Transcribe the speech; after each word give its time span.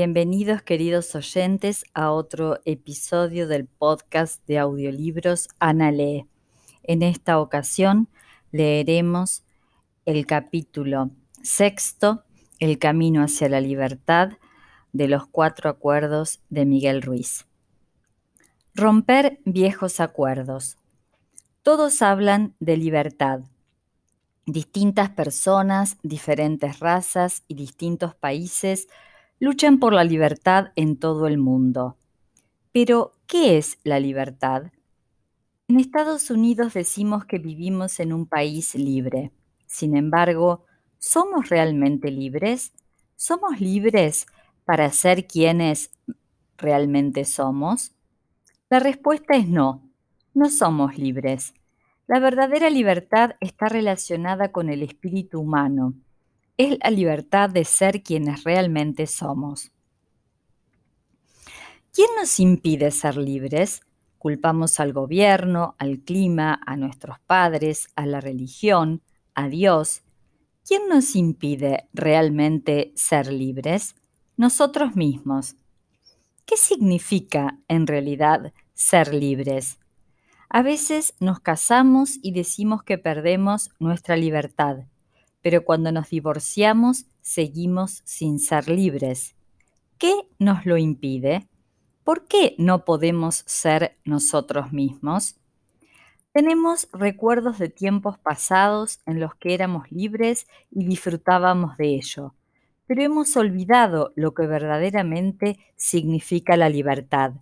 Bienvenidos 0.00 0.62
queridos 0.62 1.12
oyentes 1.16 1.84
a 1.92 2.12
otro 2.12 2.60
episodio 2.64 3.48
del 3.48 3.66
podcast 3.66 4.46
de 4.46 4.60
audiolibros 4.60 5.48
Ana 5.58 5.90
Lee. 5.90 6.24
En 6.84 7.02
esta 7.02 7.40
ocasión 7.40 8.08
leeremos 8.52 9.42
el 10.04 10.24
capítulo 10.24 11.10
sexto, 11.42 12.22
El 12.60 12.78
camino 12.78 13.24
hacia 13.24 13.48
la 13.48 13.60
libertad, 13.60 14.34
de 14.92 15.08
los 15.08 15.26
cuatro 15.26 15.68
acuerdos 15.68 16.42
de 16.48 16.64
Miguel 16.64 17.02
Ruiz. 17.02 17.48
Romper 18.76 19.40
viejos 19.44 19.98
acuerdos. 19.98 20.76
Todos 21.64 22.02
hablan 22.02 22.54
de 22.60 22.76
libertad. 22.76 23.40
Distintas 24.46 25.10
personas, 25.10 25.96
diferentes 26.04 26.78
razas 26.78 27.42
y 27.48 27.54
distintos 27.54 28.14
países 28.14 28.86
luchan 29.40 29.78
por 29.78 29.92
la 29.92 30.04
libertad 30.04 30.72
en 30.74 30.96
todo 30.96 31.26
el 31.26 31.38
mundo. 31.38 31.96
Pero, 32.72 33.14
¿qué 33.26 33.56
es 33.58 33.78
la 33.84 34.00
libertad? 34.00 34.72
En 35.68 35.78
Estados 35.78 36.30
Unidos 36.30 36.74
decimos 36.74 37.24
que 37.24 37.38
vivimos 37.38 38.00
en 38.00 38.12
un 38.12 38.26
país 38.26 38.74
libre. 38.74 39.32
Sin 39.66 39.96
embargo, 39.96 40.64
¿somos 40.98 41.50
realmente 41.50 42.10
libres? 42.10 42.72
¿Somos 43.16 43.60
libres 43.60 44.26
para 44.64 44.90
ser 44.90 45.26
quienes 45.26 45.92
realmente 46.56 47.24
somos? 47.24 47.92
La 48.70 48.80
respuesta 48.80 49.36
es 49.36 49.48
no, 49.48 49.82
no 50.34 50.50
somos 50.50 50.98
libres. 50.98 51.54
La 52.06 52.18
verdadera 52.18 52.70
libertad 52.70 53.32
está 53.40 53.68
relacionada 53.68 54.50
con 54.50 54.70
el 54.70 54.82
espíritu 54.82 55.40
humano 55.40 55.94
es 56.58 56.76
la 56.82 56.90
libertad 56.90 57.48
de 57.48 57.64
ser 57.64 58.02
quienes 58.02 58.42
realmente 58.42 59.06
somos. 59.06 59.70
¿Quién 61.94 62.08
nos 62.20 62.40
impide 62.40 62.90
ser 62.90 63.16
libres? 63.16 63.80
Culpamos 64.18 64.80
al 64.80 64.92
gobierno, 64.92 65.76
al 65.78 66.00
clima, 66.00 66.60
a 66.66 66.76
nuestros 66.76 67.20
padres, 67.20 67.86
a 67.94 68.06
la 68.06 68.20
religión, 68.20 69.02
a 69.34 69.48
Dios. 69.48 70.02
¿Quién 70.66 70.88
nos 70.88 71.14
impide 71.14 71.88
realmente 71.94 72.92
ser 72.96 73.32
libres? 73.32 73.94
Nosotros 74.36 74.96
mismos. 74.96 75.54
¿Qué 76.44 76.56
significa 76.56 77.56
en 77.68 77.86
realidad 77.86 78.52
ser 78.74 79.14
libres? 79.14 79.78
A 80.48 80.62
veces 80.62 81.14
nos 81.20 81.38
casamos 81.38 82.18
y 82.20 82.32
decimos 82.32 82.82
que 82.82 82.98
perdemos 82.98 83.70
nuestra 83.78 84.16
libertad 84.16 84.86
pero 85.48 85.64
cuando 85.64 85.90
nos 85.90 86.10
divorciamos 86.10 87.06
seguimos 87.22 88.02
sin 88.04 88.38
ser 88.38 88.68
libres. 88.68 89.34
¿Qué 89.96 90.12
nos 90.38 90.66
lo 90.66 90.76
impide? 90.76 91.48
¿Por 92.04 92.26
qué 92.26 92.54
no 92.58 92.84
podemos 92.84 93.44
ser 93.46 93.96
nosotros 94.04 94.74
mismos? 94.74 95.36
Tenemos 96.34 96.86
recuerdos 96.92 97.58
de 97.58 97.70
tiempos 97.70 98.18
pasados 98.18 98.98
en 99.06 99.20
los 99.20 99.34
que 99.36 99.54
éramos 99.54 99.90
libres 99.90 100.46
y 100.70 100.84
disfrutábamos 100.84 101.78
de 101.78 101.94
ello, 101.94 102.34
pero 102.86 103.00
hemos 103.00 103.34
olvidado 103.34 104.12
lo 104.16 104.34
que 104.34 104.46
verdaderamente 104.46 105.58
significa 105.76 106.58
la 106.58 106.68
libertad. 106.68 107.32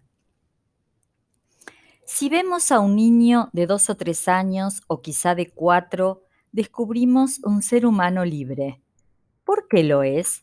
Si 2.04 2.28
vemos 2.28 2.70
a 2.70 2.78
un 2.78 2.94
niño 2.94 3.50
de 3.52 3.66
dos 3.66 3.90
o 3.90 3.96
tres 3.96 4.28
años 4.28 4.82
o 4.86 5.02
quizá 5.02 5.34
de 5.34 5.50
cuatro 5.50 6.25
descubrimos 6.56 7.40
un 7.44 7.60
ser 7.60 7.84
humano 7.84 8.24
libre. 8.24 8.80
¿Por 9.44 9.68
qué 9.68 9.84
lo 9.84 10.02
es? 10.02 10.42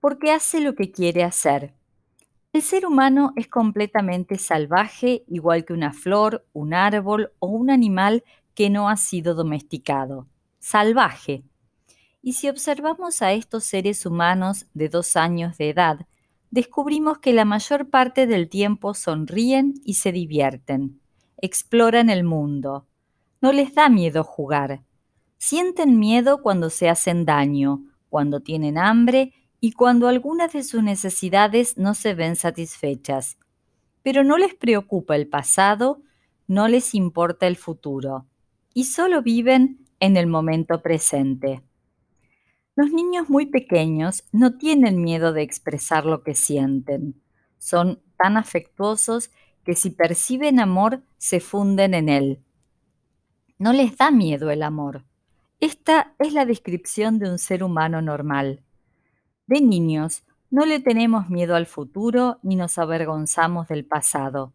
Porque 0.00 0.32
hace 0.32 0.62
lo 0.62 0.74
que 0.74 0.90
quiere 0.90 1.22
hacer. 1.22 1.74
El 2.54 2.62
ser 2.62 2.86
humano 2.86 3.34
es 3.36 3.46
completamente 3.46 4.38
salvaje, 4.38 5.22
igual 5.28 5.66
que 5.66 5.74
una 5.74 5.92
flor, 5.92 6.46
un 6.54 6.72
árbol 6.72 7.32
o 7.40 7.48
un 7.48 7.68
animal 7.68 8.24
que 8.54 8.70
no 8.70 8.88
ha 8.88 8.96
sido 8.96 9.34
domesticado. 9.34 10.26
Salvaje. 10.60 11.42
Y 12.22 12.32
si 12.32 12.48
observamos 12.48 13.20
a 13.20 13.32
estos 13.32 13.64
seres 13.64 14.06
humanos 14.06 14.64
de 14.72 14.88
dos 14.88 15.14
años 15.14 15.58
de 15.58 15.68
edad, 15.68 16.06
descubrimos 16.50 17.18
que 17.18 17.34
la 17.34 17.44
mayor 17.44 17.90
parte 17.90 18.26
del 18.26 18.48
tiempo 18.48 18.94
sonríen 18.94 19.74
y 19.84 19.94
se 19.94 20.10
divierten, 20.10 21.02
exploran 21.36 22.08
el 22.08 22.24
mundo. 22.24 22.86
No 23.42 23.52
les 23.52 23.74
da 23.74 23.90
miedo 23.90 24.24
jugar, 24.24 24.84
Sienten 25.42 25.98
miedo 25.98 26.42
cuando 26.42 26.68
se 26.68 26.90
hacen 26.90 27.24
daño, 27.24 27.82
cuando 28.10 28.40
tienen 28.40 28.76
hambre 28.76 29.32
y 29.58 29.72
cuando 29.72 30.06
algunas 30.06 30.52
de 30.52 30.62
sus 30.62 30.82
necesidades 30.82 31.78
no 31.78 31.94
se 31.94 32.12
ven 32.12 32.36
satisfechas. 32.36 33.38
Pero 34.02 34.22
no 34.22 34.36
les 34.36 34.54
preocupa 34.54 35.16
el 35.16 35.28
pasado, 35.28 36.02
no 36.46 36.68
les 36.68 36.94
importa 36.94 37.46
el 37.46 37.56
futuro, 37.56 38.26
y 38.74 38.84
solo 38.84 39.22
viven 39.22 39.86
en 39.98 40.18
el 40.18 40.26
momento 40.26 40.82
presente. 40.82 41.62
Los 42.76 42.92
niños 42.92 43.30
muy 43.30 43.46
pequeños 43.46 44.24
no 44.32 44.58
tienen 44.58 45.00
miedo 45.00 45.32
de 45.32 45.40
expresar 45.40 46.04
lo 46.04 46.22
que 46.22 46.34
sienten. 46.34 47.18
Son 47.56 48.02
tan 48.18 48.36
afectuosos 48.36 49.30
que 49.64 49.74
si 49.74 49.88
perciben 49.88 50.60
amor 50.60 51.02
se 51.16 51.40
funden 51.40 51.94
en 51.94 52.10
él. 52.10 52.42
No 53.58 53.72
les 53.72 53.96
da 53.96 54.10
miedo 54.10 54.50
el 54.50 54.62
amor. 54.62 55.06
Esta 55.60 56.14
es 56.18 56.32
la 56.32 56.46
descripción 56.46 57.18
de 57.18 57.30
un 57.30 57.38
ser 57.38 57.62
humano 57.62 58.00
normal. 58.00 58.62
De 59.46 59.60
niños, 59.60 60.24
no 60.50 60.64
le 60.64 60.80
tenemos 60.80 61.28
miedo 61.28 61.54
al 61.54 61.66
futuro 61.66 62.38
ni 62.42 62.56
nos 62.56 62.78
avergonzamos 62.78 63.68
del 63.68 63.84
pasado. 63.84 64.54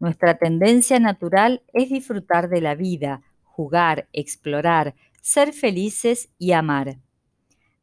Nuestra 0.00 0.36
tendencia 0.36 1.00
natural 1.00 1.62
es 1.72 1.88
disfrutar 1.88 2.50
de 2.50 2.60
la 2.60 2.74
vida, 2.74 3.22
jugar, 3.42 4.06
explorar, 4.12 4.94
ser 5.22 5.54
felices 5.54 6.28
y 6.38 6.52
amar. 6.52 6.98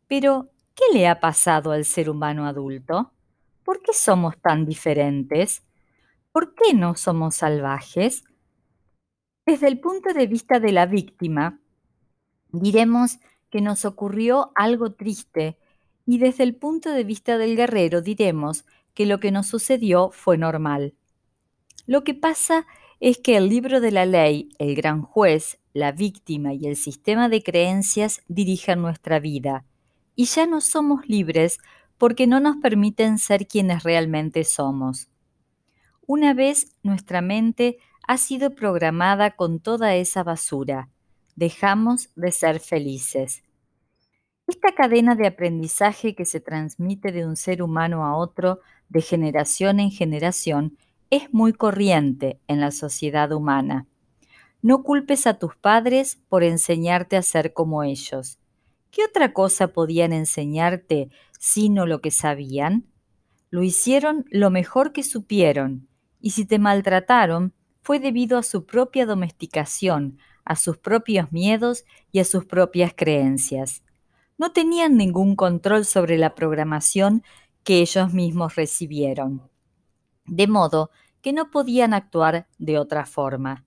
Pero, 0.07 0.51
¿qué 0.75 0.83
le 0.93 1.07
ha 1.07 1.19
pasado 1.19 1.71
al 1.71 1.83
ser 1.83 2.11
humano 2.11 2.45
adulto? 2.45 3.11
¿Por 3.63 3.81
qué 3.81 3.91
somos 3.93 4.39
tan 4.39 4.67
diferentes? 4.67 5.63
¿Por 6.31 6.53
qué 6.53 6.75
no 6.75 6.93
somos 6.93 7.37
salvajes? 7.37 8.23
Desde 9.47 9.67
el 9.67 9.79
punto 9.79 10.13
de 10.13 10.27
vista 10.27 10.59
de 10.59 10.71
la 10.71 10.85
víctima, 10.85 11.59
diremos 12.51 13.19
que 13.49 13.61
nos 13.61 13.85
ocurrió 13.85 14.51
algo 14.55 14.93
triste 14.93 15.57
y 16.05 16.17
desde 16.17 16.43
el 16.43 16.55
punto 16.55 16.91
de 16.91 17.03
vista 17.03 17.37
del 17.37 17.55
guerrero 17.55 18.01
diremos 18.01 18.65
que 18.93 19.05
lo 19.05 19.19
que 19.19 19.31
nos 19.31 19.47
sucedió 19.47 20.09
fue 20.11 20.37
normal. 20.37 20.93
Lo 21.85 22.03
que 22.03 22.13
pasa 22.13 22.65
es 22.99 23.17
que 23.17 23.37
el 23.37 23.49
libro 23.49 23.81
de 23.81 23.91
la 23.91 24.05
ley, 24.05 24.49
el 24.59 24.75
gran 24.75 25.01
juez, 25.01 25.59
la 25.73 25.91
víctima 25.91 26.53
y 26.53 26.67
el 26.67 26.75
sistema 26.75 27.29
de 27.29 27.41
creencias 27.41 28.21
dirigen 28.27 28.81
nuestra 28.81 29.19
vida, 29.19 29.65
y 30.15 30.25
ya 30.25 30.45
no 30.45 30.61
somos 30.61 31.07
libres 31.07 31.59
porque 31.97 32.27
no 32.27 32.39
nos 32.39 32.57
permiten 32.57 33.17
ser 33.17 33.47
quienes 33.47 33.83
realmente 33.83 34.43
somos. 34.43 35.09
Una 36.05 36.33
vez 36.33 36.75
nuestra 36.83 37.21
mente 37.21 37.77
ha 38.07 38.17
sido 38.17 38.53
programada 38.53 39.31
con 39.31 39.59
toda 39.59 39.95
esa 39.95 40.23
basura, 40.23 40.89
dejamos 41.41 42.11
de 42.15 42.31
ser 42.31 42.59
felices. 42.59 43.41
Esta 44.45 44.75
cadena 44.75 45.15
de 45.15 45.25
aprendizaje 45.25 46.13
que 46.13 46.23
se 46.23 46.39
transmite 46.39 47.11
de 47.11 47.25
un 47.25 47.35
ser 47.35 47.63
humano 47.63 48.05
a 48.05 48.15
otro 48.15 48.59
de 48.89 49.01
generación 49.01 49.79
en 49.79 49.89
generación 49.89 50.77
es 51.09 51.33
muy 51.33 51.53
corriente 51.53 52.39
en 52.47 52.61
la 52.61 52.69
sociedad 52.69 53.31
humana. 53.31 53.87
No 54.61 54.83
culpes 54.83 55.25
a 55.25 55.39
tus 55.39 55.55
padres 55.55 56.21
por 56.29 56.43
enseñarte 56.43 57.17
a 57.17 57.23
ser 57.23 57.53
como 57.53 57.81
ellos. 57.81 58.37
¿Qué 58.91 59.03
otra 59.03 59.33
cosa 59.33 59.69
podían 59.69 60.13
enseñarte 60.13 61.09
sino 61.39 61.87
lo 61.87 62.01
que 62.01 62.11
sabían? 62.11 62.85
Lo 63.49 63.63
hicieron 63.63 64.25
lo 64.29 64.51
mejor 64.51 64.93
que 64.93 65.01
supieron, 65.01 65.87
y 66.19 66.31
si 66.31 66.45
te 66.45 66.59
maltrataron, 66.59 67.55
fue 67.81 67.99
debido 67.99 68.37
a 68.37 68.43
su 68.43 68.67
propia 68.67 69.07
domesticación, 69.07 70.19
a 70.45 70.55
sus 70.55 70.77
propios 70.77 71.31
miedos 71.31 71.85
y 72.11 72.19
a 72.19 72.25
sus 72.25 72.45
propias 72.45 72.93
creencias. 72.95 73.83
No 74.37 74.51
tenían 74.51 74.97
ningún 74.97 75.35
control 75.35 75.85
sobre 75.85 76.17
la 76.17 76.35
programación 76.35 77.23
que 77.63 77.81
ellos 77.81 78.13
mismos 78.13 78.55
recibieron, 78.55 79.43
de 80.25 80.47
modo 80.47 80.89
que 81.21 81.33
no 81.33 81.51
podían 81.51 81.93
actuar 81.93 82.47
de 82.57 82.79
otra 82.79 83.05
forma. 83.05 83.65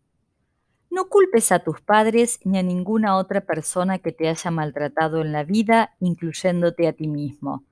No 0.90 1.08
culpes 1.08 1.50
a 1.50 1.58
tus 1.58 1.80
padres 1.80 2.38
ni 2.44 2.58
a 2.58 2.62
ninguna 2.62 3.16
otra 3.16 3.40
persona 3.40 3.98
que 3.98 4.12
te 4.12 4.28
haya 4.28 4.50
maltratado 4.50 5.22
en 5.22 5.32
la 5.32 5.42
vida, 5.42 5.96
incluyéndote 6.00 6.86
a 6.86 6.92
ti 6.92 7.08
mismo. 7.08 7.64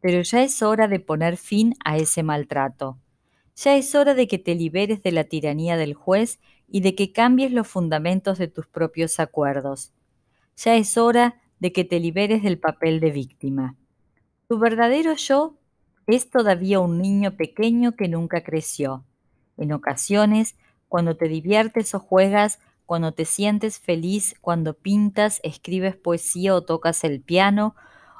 Pero 0.00 0.20
ya 0.22 0.42
es 0.42 0.62
hora 0.62 0.86
de 0.86 1.00
poner 1.00 1.36
fin 1.36 1.74
a 1.84 1.96
ese 1.96 2.22
maltrato. 2.22 2.98
Ya 3.56 3.74
es 3.76 3.94
hora 3.94 4.14
de 4.14 4.28
que 4.28 4.38
te 4.38 4.54
liberes 4.54 5.02
de 5.02 5.12
la 5.12 5.24
tiranía 5.24 5.76
del 5.76 5.94
juez 5.94 6.40
y 6.68 6.80
de 6.80 6.94
que 6.94 7.12
cambies 7.12 7.52
los 7.52 7.66
fundamentos 7.66 8.38
de 8.38 8.48
tus 8.48 8.66
propios 8.66 9.20
acuerdos. 9.20 9.92
Ya 10.56 10.76
es 10.76 10.96
hora 10.98 11.40
de 11.60 11.72
que 11.72 11.84
te 11.84 12.00
liberes 12.00 12.42
del 12.42 12.58
papel 12.58 13.00
de 13.00 13.10
víctima. 13.10 13.76
Tu 14.48 14.58
verdadero 14.58 15.14
yo 15.14 15.56
es 16.06 16.30
todavía 16.30 16.80
un 16.80 17.00
niño 17.00 17.36
pequeño 17.36 17.96
que 17.96 18.08
nunca 18.08 18.42
creció. 18.42 19.04
En 19.56 19.72
ocasiones, 19.72 20.56
cuando 20.88 21.16
te 21.16 21.28
diviertes 21.28 21.94
o 21.94 22.00
juegas, 22.00 22.58
cuando 22.86 23.12
te 23.12 23.26
sientes 23.26 23.78
feliz, 23.78 24.34
cuando 24.40 24.72
pintas, 24.72 25.40
escribes 25.42 25.96
poesía 25.96 26.54
o 26.54 26.62
tocas 26.62 27.04
el 27.04 27.20
piano, 27.20 27.74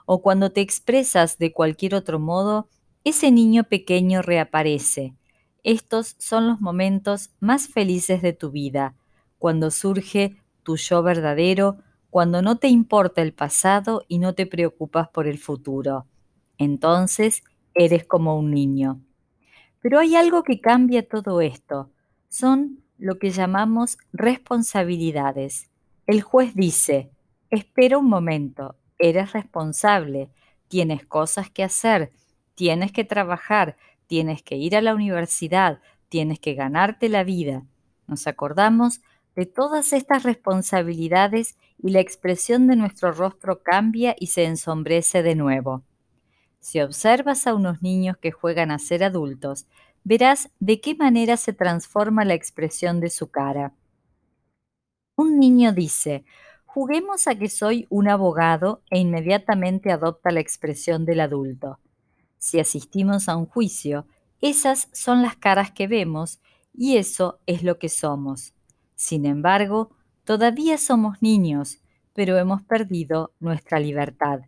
o 0.05 0.21
cuando 0.21 0.53
te 0.53 0.61
expresas 0.61 1.39
de 1.39 1.53
cualquier 1.53 1.95
otro 1.95 2.19
modo, 2.19 2.69
ese 3.05 3.31
niño 3.31 3.65
pequeño 3.65 4.21
reaparece. 4.21 5.15
Estos 5.65 6.17
son 6.19 6.47
los 6.47 6.61
momentos 6.61 7.31
más 7.41 7.69
felices 7.69 8.23
de 8.23 8.33
tu 8.33 8.51
vida, 8.51 8.95
cuando 9.39 9.71
surge 9.71 10.37
tu 10.63 10.77
yo 10.77 11.03
verdadero, 11.03 11.79
cuando 12.11 12.43
no 12.43 12.57
te 12.59 12.69
importa 12.69 13.23
el 13.23 13.33
pasado 13.33 14.05
y 14.09 14.19
no 14.19 14.35
te 14.35 14.47
preocupas 14.47 15.09
por 15.09 15.27
el 15.27 15.39
futuro. 15.39 16.07
Entonces 16.57 17.43
eres 17.75 18.05
como 18.05 18.39
un 18.39 18.51
niño. 18.51 19.01
Pero 19.81 19.99
hay 19.99 20.17
algo 20.17 20.43
que 20.43 20.61
cambia 20.61 21.07
todo 21.07 21.41
esto. 21.41 21.91
Son 22.29 22.83
lo 22.99 23.19
que 23.19 23.31
llamamos 23.31 23.99
responsabilidades. 24.13 25.71
El 26.07 26.23
juez 26.23 26.55
dice, 26.55 27.11
espera 27.51 27.99
un 27.99 28.09
momento, 28.09 28.77
eres 28.99 29.33
responsable, 29.33 30.31
tienes 30.67 31.07
cosas 31.07 31.51
que 31.51 31.63
hacer, 31.63 32.13
tienes 32.55 32.91
que 32.93 33.05
trabajar, 33.05 33.77
tienes 34.09 34.43
que 34.43 34.57
ir 34.57 34.75
a 34.75 34.83
la 34.83 34.95
universidad, 34.95 35.81
tienes 36.09 36.41
que 36.41 36.55
ganarte 36.55 37.09
la 37.09 37.23
vida. 37.23 37.65
Nos 38.09 38.27
acordamos 38.27 39.01
de 39.37 39.47
todas 39.47 39.93
estas 39.93 40.25
responsabilidades 40.25 41.57
y 41.81 41.91
la 41.91 42.01
expresión 42.01 42.67
de 42.67 42.75
nuestro 42.75 43.13
rostro 43.13 43.63
cambia 43.63 44.17
y 44.19 44.29
se 44.29 44.45
ensombrece 44.45 45.23
de 45.23 45.37
nuevo. 45.37 45.85
Si 46.59 46.81
observas 46.81 47.47
a 47.47 47.55
unos 47.55 47.83
niños 47.83 48.17
que 48.17 48.33
juegan 48.33 48.73
a 48.73 48.81
ser 48.81 49.05
adultos, 49.05 49.67
verás 50.03 50.51
de 50.59 50.81
qué 50.81 50.97
manera 50.97 51.37
se 51.37 51.53
transforma 51.53 52.25
la 52.25 52.35
expresión 52.35 52.99
de 52.99 53.11
su 53.11 53.31
cara. 53.31 53.75
Un 55.15 55.39
niño 55.39 55.73
dice, 55.73 56.25
juguemos 56.65 57.29
a 57.29 57.37
que 57.37 57.49
soy 57.49 57.87
un 57.91 58.09
abogado 58.09 58.83
e 58.91 58.99
inmediatamente 58.99 59.93
adopta 59.93 60.31
la 60.31 60.41
expresión 60.41 61.05
del 61.05 61.21
adulto. 61.21 61.79
Si 62.39 62.61
asistimos 62.61 63.29
a 63.29 63.37
un 63.37 63.47
juicio, 63.47 64.07
esas 64.41 64.89
son 64.93 65.23
las 65.23 65.37
caras 65.37 65.73
que 65.73 65.89
vemos 65.89 66.41
y 66.73 66.97
eso 66.97 67.41
es 67.47 67.63
lo 67.63 67.79
que 67.79 67.89
somos. 67.89 68.55
Sin 68.95 69.27
embargo, 69.27 69.91
todavía 70.25 70.79
somos 70.79 71.21
niños, 71.21 71.79
pero 72.15 72.37
hemos 72.37 72.63
perdido 72.63 73.33
nuestra 73.41 73.81
libertad. 73.81 74.41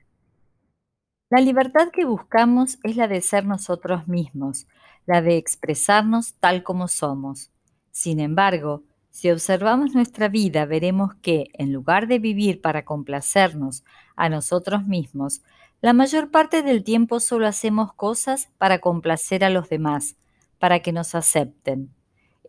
La 1.28 1.40
libertad 1.40 1.90
que 1.92 2.04
buscamos 2.04 2.78
es 2.82 2.96
la 2.96 3.06
de 3.06 3.20
ser 3.20 3.46
nosotros 3.46 4.08
mismos, 4.08 4.66
la 5.06 5.22
de 5.22 5.36
expresarnos 5.36 6.34
tal 6.40 6.64
como 6.64 6.88
somos. 6.88 7.52
Sin 7.92 8.18
embargo, 8.18 8.82
si 9.10 9.30
observamos 9.30 9.94
nuestra 9.94 10.28
vida, 10.28 10.64
veremos 10.66 11.14
que, 11.16 11.50
en 11.54 11.72
lugar 11.72 12.06
de 12.06 12.18
vivir 12.18 12.60
para 12.60 12.84
complacernos 12.84 13.84
a 14.16 14.28
nosotros 14.28 14.86
mismos, 14.86 15.42
la 15.82 15.92
mayor 15.94 16.30
parte 16.30 16.62
del 16.62 16.84
tiempo 16.84 17.20
solo 17.20 17.46
hacemos 17.46 17.94
cosas 17.94 18.50
para 18.58 18.80
complacer 18.80 19.44
a 19.44 19.50
los 19.50 19.68
demás, 19.68 20.16
para 20.58 20.80
que 20.80 20.92
nos 20.92 21.14
acepten. 21.14 21.94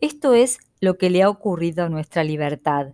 Esto 0.02 0.34
es 0.34 0.60
lo 0.82 0.98
que 0.98 1.10
le 1.10 1.24
ha 1.24 1.30
ocurrido 1.30 1.86
a 1.86 1.90
nuestra 1.90 2.24
libertad. 2.24 2.94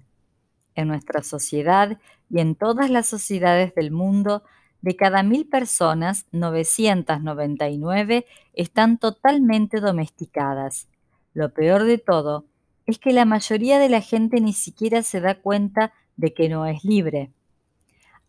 En 0.75 0.89
nuestra 0.89 1.23
sociedad 1.23 1.97
y 2.29 2.39
en 2.39 2.53
todas 2.53 2.89
las 2.91 3.07
sociedades 3.07 3.73
del 3.73 3.91
mundo, 3.91 4.43
de 4.81 4.95
cada 4.95 5.23
mil 5.23 5.47
personas, 5.47 6.27
999 6.31 8.25
están 8.53 8.99
totalmente 8.99 9.79
domesticadas. 9.79 10.87
Lo 11.33 11.51
peor 11.51 11.83
de 11.83 11.97
todo 11.97 12.45
es 12.85 12.99
que 12.99 13.11
la 13.11 13.25
mayoría 13.25 13.79
de 13.79 13.89
la 13.89 14.01
gente 14.01 14.39
ni 14.39 14.53
siquiera 14.53 15.01
se 15.01 15.19
da 15.19 15.35
cuenta 15.41 15.93
de 16.15 16.33
que 16.33 16.47
no 16.47 16.65
es 16.65 16.83
libre. 16.83 17.31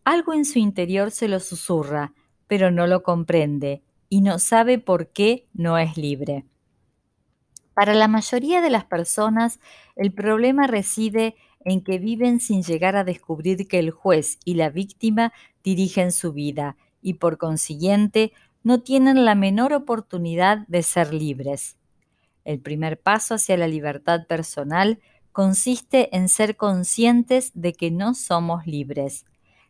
Algo 0.03 0.33
en 0.33 0.45
su 0.45 0.59
interior 0.59 1.11
se 1.11 1.27
lo 1.27 1.39
susurra, 1.39 2.13
pero 2.47 2.71
no 2.71 2.87
lo 2.87 3.03
comprende 3.03 3.81
y 4.09 4.21
no 4.21 4.39
sabe 4.39 4.79
por 4.79 5.07
qué 5.09 5.47
no 5.53 5.77
es 5.77 5.97
libre. 5.97 6.45
Para 7.73 7.93
la 7.93 8.07
mayoría 8.07 8.61
de 8.61 8.69
las 8.69 8.85
personas, 8.85 9.59
el 9.95 10.11
problema 10.11 10.67
reside 10.67 11.35
en 11.63 11.81
que 11.81 11.97
viven 11.97 12.39
sin 12.39 12.63
llegar 12.63 12.95
a 12.95 13.03
descubrir 13.03 13.67
que 13.67 13.79
el 13.79 13.91
juez 13.91 14.39
y 14.43 14.55
la 14.55 14.69
víctima 14.69 15.31
dirigen 15.63 16.11
su 16.11 16.33
vida 16.33 16.75
y 17.01 17.15
por 17.15 17.37
consiguiente 17.37 18.33
no 18.63 18.81
tienen 18.81 19.25
la 19.25 19.35
menor 19.35 19.73
oportunidad 19.73 20.67
de 20.67 20.83
ser 20.83 21.13
libres. 21.13 21.77
El 22.43 22.59
primer 22.59 22.99
paso 22.99 23.35
hacia 23.35 23.57
la 23.57 23.67
libertad 23.67 24.25
personal 24.27 24.99
consiste 25.31 26.15
en 26.15 26.29
ser 26.29 26.57
conscientes 26.57 27.51
de 27.53 27.73
que 27.73 27.91
no 27.91 28.13
somos 28.15 28.65
libres. 28.65 29.25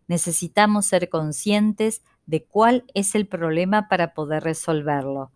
Necesitamos 0.10 0.88
ser 0.88 1.08
conscientes 1.08 2.02
de 2.26 2.44
cuál 2.44 2.84
es 2.96 3.14
el 3.14 3.28
problema 3.28 3.88
para 3.88 4.16
poder 4.16 4.44
resolverlo. 4.44 5.32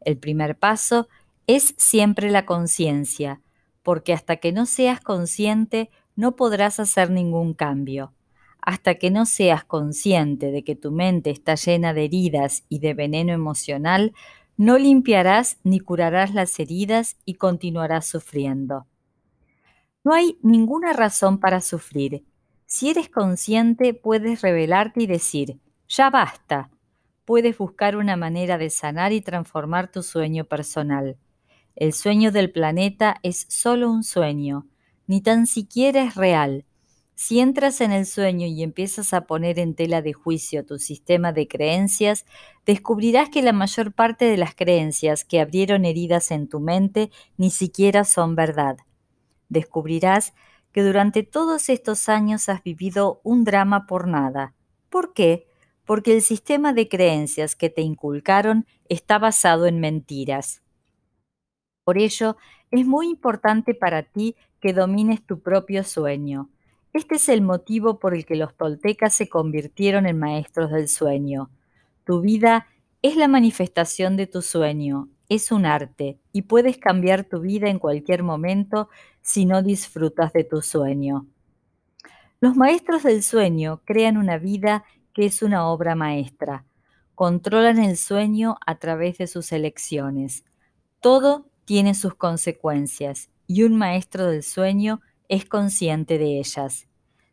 El 0.00 0.18
primer 0.18 0.58
paso 0.58 1.06
es 1.46 1.76
siempre 1.78 2.28
la 2.30 2.44
conciencia, 2.44 3.40
porque 3.84 4.12
hasta 4.12 4.38
que 4.38 4.50
no 4.50 4.66
seas 4.66 5.00
consciente 5.00 5.90
no 6.16 6.34
podrás 6.34 6.80
hacer 6.80 7.08
ningún 7.08 7.54
cambio. 7.54 8.14
Hasta 8.60 8.96
que 8.96 9.12
no 9.12 9.26
seas 9.26 9.64
consciente 9.64 10.50
de 10.50 10.64
que 10.64 10.74
tu 10.74 10.90
mente 10.90 11.30
está 11.30 11.54
llena 11.54 11.94
de 11.94 12.06
heridas 12.06 12.64
y 12.68 12.80
de 12.80 12.94
veneno 12.94 13.32
emocional, 13.32 14.12
no 14.56 14.76
limpiarás 14.76 15.58
ni 15.62 15.78
curarás 15.78 16.34
las 16.34 16.58
heridas 16.58 17.16
y 17.24 17.34
continuarás 17.34 18.06
sufriendo. 18.06 18.88
No 20.02 20.12
hay 20.14 20.36
ninguna 20.42 20.94
razón 20.94 21.38
para 21.38 21.60
sufrir. 21.60 22.24
Si 22.66 22.90
eres 22.90 23.08
consciente, 23.08 23.94
puedes 23.94 24.42
revelarte 24.42 25.04
y 25.04 25.06
decir, 25.06 25.60
ya 25.88 26.10
basta. 26.10 26.70
Puedes 27.24 27.58
buscar 27.58 27.96
una 27.96 28.16
manera 28.16 28.58
de 28.58 28.70
sanar 28.70 29.12
y 29.12 29.20
transformar 29.20 29.90
tu 29.90 30.02
sueño 30.02 30.44
personal. 30.44 31.16
El 31.76 31.92
sueño 31.92 32.32
del 32.32 32.50
planeta 32.50 33.18
es 33.22 33.46
solo 33.48 33.90
un 33.90 34.02
sueño, 34.02 34.66
ni 35.06 35.20
tan 35.20 35.46
siquiera 35.46 36.02
es 36.02 36.16
real. 36.16 36.64
Si 37.14 37.38
entras 37.38 37.80
en 37.80 37.92
el 37.92 38.04
sueño 38.04 38.46
y 38.46 38.62
empiezas 38.62 39.14
a 39.14 39.26
poner 39.26 39.58
en 39.58 39.74
tela 39.74 40.02
de 40.02 40.12
juicio 40.12 40.66
tu 40.66 40.78
sistema 40.78 41.32
de 41.32 41.46
creencias, 41.46 42.26
descubrirás 42.66 43.30
que 43.30 43.42
la 43.42 43.52
mayor 43.52 43.92
parte 43.92 44.24
de 44.24 44.36
las 44.36 44.54
creencias 44.54 45.24
que 45.24 45.40
abrieron 45.40 45.84
heridas 45.84 46.30
en 46.30 46.48
tu 46.48 46.60
mente 46.60 47.10
ni 47.36 47.50
siquiera 47.50 48.04
son 48.04 48.34
verdad. 48.34 48.76
Descubrirás 49.48 50.34
que 50.76 50.82
durante 50.82 51.22
todos 51.22 51.70
estos 51.70 52.10
años 52.10 52.50
has 52.50 52.62
vivido 52.62 53.22
un 53.24 53.44
drama 53.44 53.86
por 53.86 54.06
nada. 54.06 54.52
¿Por 54.90 55.14
qué? 55.14 55.46
Porque 55.86 56.12
el 56.14 56.20
sistema 56.20 56.74
de 56.74 56.86
creencias 56.86 57.56
que 57.56 57.70
te 57.70 57.80
inculcaron 57.80 58.66
está 58.90 59.18
basado 59.18 59.64
en 59.64 59.80
mentiras. 59.80 60.60
Por 61.82 61.96
ello, 61.96 62.36
es 62.70 62.84
muy 62.84 63.08
importante 63.08 63.72
para 63.74 64.02
ti 64.02 64.36
que 64.60 64.74
domines 64.74 65.24
tu 65.24 65.40
propio 65.40 65.82
sueño. 65.82 66.50
Este 66.92 67.14
es 67.14 67.30
el 67.30 67.40
motivo 67.40 67.98
por 67.98 68.12
el 68.12 68.26
que 68.26 68.36
los 68.36 68.54
toltecas 68.54 69.14
se 69.14 69.30
convirtieron 69.30 70.04
en 70.04 70.18
maestros 70.18 70.70
del 70.70 70.88
sueño. 70.88 71.48
Tu 72.04 72.20
vida 72.20 72.66
es 73.00 73.16
la 73.16 73.28
manifestación 73.28 74.18
de 74.18 74.26
tu 74.26 74.42
sueño, 74.42 75.08
es 75.28 75.52
un 75.52 75.66
arte 75.66 76.18
y 76.32 76.42
puedes 76.42 76.78
cambiar 76.78 77.24
tu 77.24 77.40
vida 77.40 77.68
en 77.68 77.78
cualquier 77.78 78.22
momento 78.22 78.88
si 79.22 79.46
no 79.46 79.62
disfrutas 79.62 80.32
de 80.32 80.44
tu 80.44 80.62
sueño. 80.62 81.26
Los 82.40 82.56
maestros 82.56 83.02
del 83.02 83.22
sueño 83.22 83.80
crean 83.84 84.16
una 84.16 84.38
vida 84.38 84.84
que 85.12 85.26
es 85.26 85.42
una 85.42 85.66
obra 85.68 85.94
maestra. 85.94 86.64
Controlan 87.14 87.78
el 87.78 87.96
sueño 87.96 88.56
a 88.66 88.78
través 88.78 89.18
de 89.18 89.26
sus 89.26 89.52
elecciones. 89.52 90.44
Todo 91.00 91.46
tiene 91.64 91.94
sus 91.94 92.14
consecuencias 92.14 93.30
y 93.46 93.62
un 93.62 93.76
maestro 93.76 94.26
del 94.26 94.42
sueño 94.42 95.00
es 95.28 95.44
consciente 95.46 96.18
de 96.18 96.38
ellas. 96.38 96.86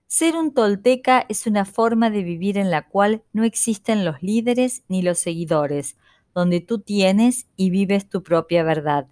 Ser 0.08 0.36
un 0.36 0.54
tolteca 0.54 1.26
es 1.28 1.48
una 1.48 1.66
forma 1.66 2.10
de 2.10 2.24
vivir 2.24 2.58
en 2.58 2.70
la 2.70 2.88
cual 2.88 3.24
no 3.34 3.44
existen 3.44 4.06
los 4.06 4.22
líderes 4.22 4.84
ni 4.88 5.02
los 5.02 5.20
seguidores, 5.20 5.98
donde 6.34 6.62
tú 6.62 6.80
tienes 6.80 7.48
y 7.56 7.70
vives 7.70 8.10
tu 8.10 8.24
propia 8.24 8.64
verdad. 8.64 9.08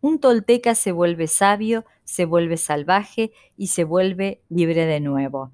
Un 0.00 0.18
tolteca 0.18 0.74
se 0.74 0.92
vuelve 0.92 1.26
sabio, 1.26 1.84
se 2.04 2.24
vuelve 2.24 2.56
salvaje 2.56 3.32
y 3.56 3.68
se 3.68 3.84
vuelve 3.84 4.42
libre 4.48 4.86
de 4.86 5.00
nuevo. 5.00 5.52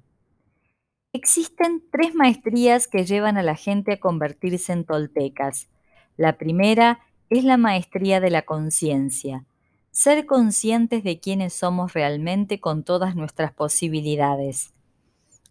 Existen 1.13 1.83
tres 1.91 2.15
maestrías 2.15 2.87
que 2.87 3.05
llevan 3.05 3.37
a 3.37 3.43
la 3.43 3.55
gente 3.55 3.93
a 3.93 3.99
convertirse 3.99 4.71
en 4.73 4.85
toltecas. 4.85 5.69
La 6.15 6.37
primera 6.37 6.99
es 7.29 7.43
la 7.43 7.57
maestría 7.57 8.19
de 8.19 8.29
la 8.29 8.43
conciencia, 8.43 9.45
ser 9.91 10.25
conscientes 10.25 11.03
de 11.03 11.19
quiénes 11.19 11.53
somos 11.53 11.93
realmente 11.93 12.59
con 12.59 12.83
todas 12.83 13.15
nuestras 13.15 13.51
posibilidades. 13.51 14.73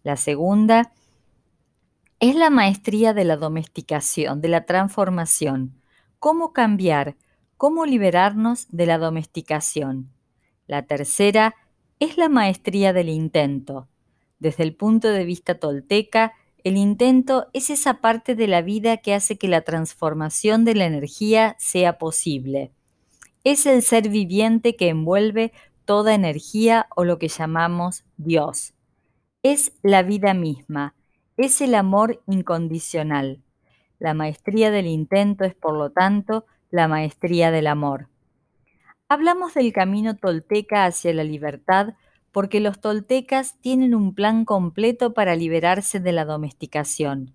La 0.03 0.15
segunda 0.15 0.81
es 0.81 1.06
la 2.19 2.49
maestría 2.49 3.13
de 3.13 3.23
la 3.23 3.37
domesticación, 3.37 4.41
de 4.41 4.47
la 4.47 4.65
transformación, 4.65 5.81
cómo 6.19 6.53
cambiar, 6.53 7.15
cómo 7.57 7.85
liberarnos 7.85 8.67
de 8.69 8.85
la 8.85 8.97
domesticación. 8.97 10.09
La 10.67 10.85
tercera 10.85 11.55
es 11.99 12.17
la 12.17 12.29
maestría 12.29 12.93
del 12.93 13.09
intento. 13.09 13.87
Desde 14.39 14.63
el 14.63 14.75
punto 14.75 15.09
de 15.09 15.25
vista 15.25 15.59
tolteca, 15.59 16.33
el 16.63 16.77
intento 16.77 17.47
es 17.53 17.69
esa 17.69 18.01
parte 18.01 18.35
de 18.35 18.47
la 18.47 18.61
vida 18.61 18.97
que 18.97 19.13
hace 19.13 19.37
que 19.37 19.47
la 19.47 19.61
transformación 19.61 20.65
de 20.65 20.75
la 20.75 20.85
energía 20.85 21.55
sea 21.59 21.97
posible. 21.97 22.71
Es 23.43 23.65
el 23.65 23.81
ser 23.81 24.09
viviente 24.09 24.75
que 24.75 24.89
envuelve 24.89 25.53
toda 25.85 26.13
energía 26.13 26.87
o 26.95 27.05
lo 27.05 27.17
que 27.17 27.29
llamamos 27.29 28.03
Dios. 28.17 28.73
Es 29.41 29.71
la 29.81 30.03
vida 30.03 30.33
misma, 30.33 30.93
es 31.37 31.61
el 31.61 31.75
amor 31.75 32.21
incondicional. 32.27 33.41
La 33.99 34.13
maestría 34.13 34.71
del 34.71 34.87
intento 34.87 35.45
es, 35.45 35.55
por 35.55 35.73
lo 35.73 35.91
tanto, 35.91 36.45
la 36.71 36.87
maestría 36.87 37.51
del 37.51 37.67
amor. 37.67 38.09
Hablamos 39.07 39.53
del 39.53 39.71
camino 39.71 40.17
tolteca 40.17 40.85
hacia 40.85 41.13
la 41.13 41.23
libertad 41.23 41.93
porque 42.31 42.59
los 42.59 42.81
toltecas 42.81 43.59
tienen 43.61 43.95
un 43.95 44.13
plan 44.13 44.45
completo 44.45 45.13
para 45.13 45.35
liberarse 45.35 45.99
de 45.99 46.11
la 46.11 46.25
domesticación. 46.25 47.33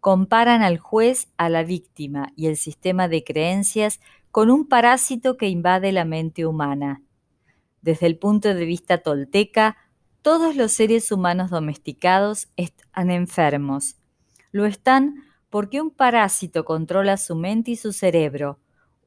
Comparan 0.00 0.62
al 0.62 0.78
juez, 0.78 1.28
a 1.36 1.48
la 1.48 1.62
víctima 1.62 2.32
y 2.36 2.46
el 2.46 2.56
sistema 2.56 3.08
de 3.08 3.22
creencias 3.22 4.00
con 4.30 4.50
un 4.50 4.66
parásito 4.66 5.36
que 5.36 5.48
invade 5.48 5.92
la 5.92 6.04
mente 6.04 6.46
humana. 6.46 7.02
Desde 7.82 8.06
el 8.06 8.18
punto 8.18 8.54
de 8.54 8.64
vista 8.64 8.98
tolteca, 8.98 9.76
todos 10.24 10.56
los 10.56 10.72
seres 10.72 11.12
humanos 11.12 11.50
domesticados 11.50 12.48
están 12.56 13.10
enfermos. 13.10 13.96
Lo 14.52 14.64
están 14.64 15.16
porque 15.50 15.82
un 15.82 15.90
parásito 15.90 16.64
controla 16.64 17.18
su 17.18 17.36
mente 17.36 17.72
y 17.72 17.76
su 17.76 17.92
cerebro, 17.92 18.58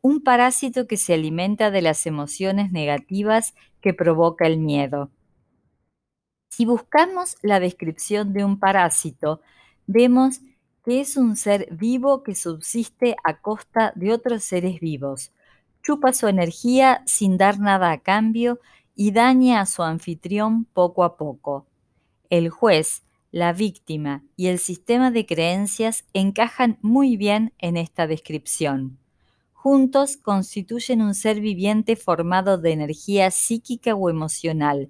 un 0.01 0.21
parásito 0.21 0.85
que 0.85 0.95
se 0.95 1.15
alimenta 1.15 1.71
de 1.71 1.81
las 1.81 2.05
emociones 2.05 2.71
negativas 2.71 3.55
que 3.81 3.95
provoca 3.95 4.45
el 4.45 4.59
miedo. 4.59 5.09
Si 6.49 6.67
buscamos 6.67 7.35
la 7.41 7.59
descripción 7.59 8.31
de 8.31 8.45
un 8.45 8.59
parásito, 8.59 9.41
vemos 9.87 10.41
que 10.85 11.01
es 11.01 11.17
un 11.17 11.35
ser 11.35 11.67
vivo 11.71 12.21
que 12.21 12.35
subsiste 12.35 13.15
a 13.23 13.41
costa 13.41 13.91
de 13.95 14.13
otros 14.13 14.43
seres 14.43 14.79
vivos, 14.79 15.31
chupa 15.81 16.13
su 16.13 16.27
energía 16.27 17.01
sin 17.07 17.39
dar 17.39 17.59
nada 17.59 17.91
a 17.91 17.97
cambio 17.97 18.59
y 18.97 19.11
daña 19.11 19.61
a 19.61 19.67
su 19.67 19.83
anfitrión 19.83 20.65
poco 20.65 21.03
a 21.03 21.17
poco. 21.17 21.67
El 22.31 22.49
juez, 22.49 23.03
la 23.31 23.53
víctima 23.53 24.23
y 24.35 24.47
el 24.47 24.57
sistema 24.57 25.11
de 25.11 25.27
creencias 25.27 26.03
encajan 26.13 26.79
muy 26.81 27.15
bien 27.15 27.53
en 27.59 27.77
esta 27.77 28.07
descripción. 28.07 28.97
Juntos 29.53 30.17
constituyen 30.17 31.03
un 31.03 31.13
ser 31.13 31.39
viviente 31.39 31.95
formado 31.95 32.57
de 32.57 32.71
energía 32.71 33.29
psíquica 33.29 33.93
o 33.93 34.09
emocional, 34.09 34.89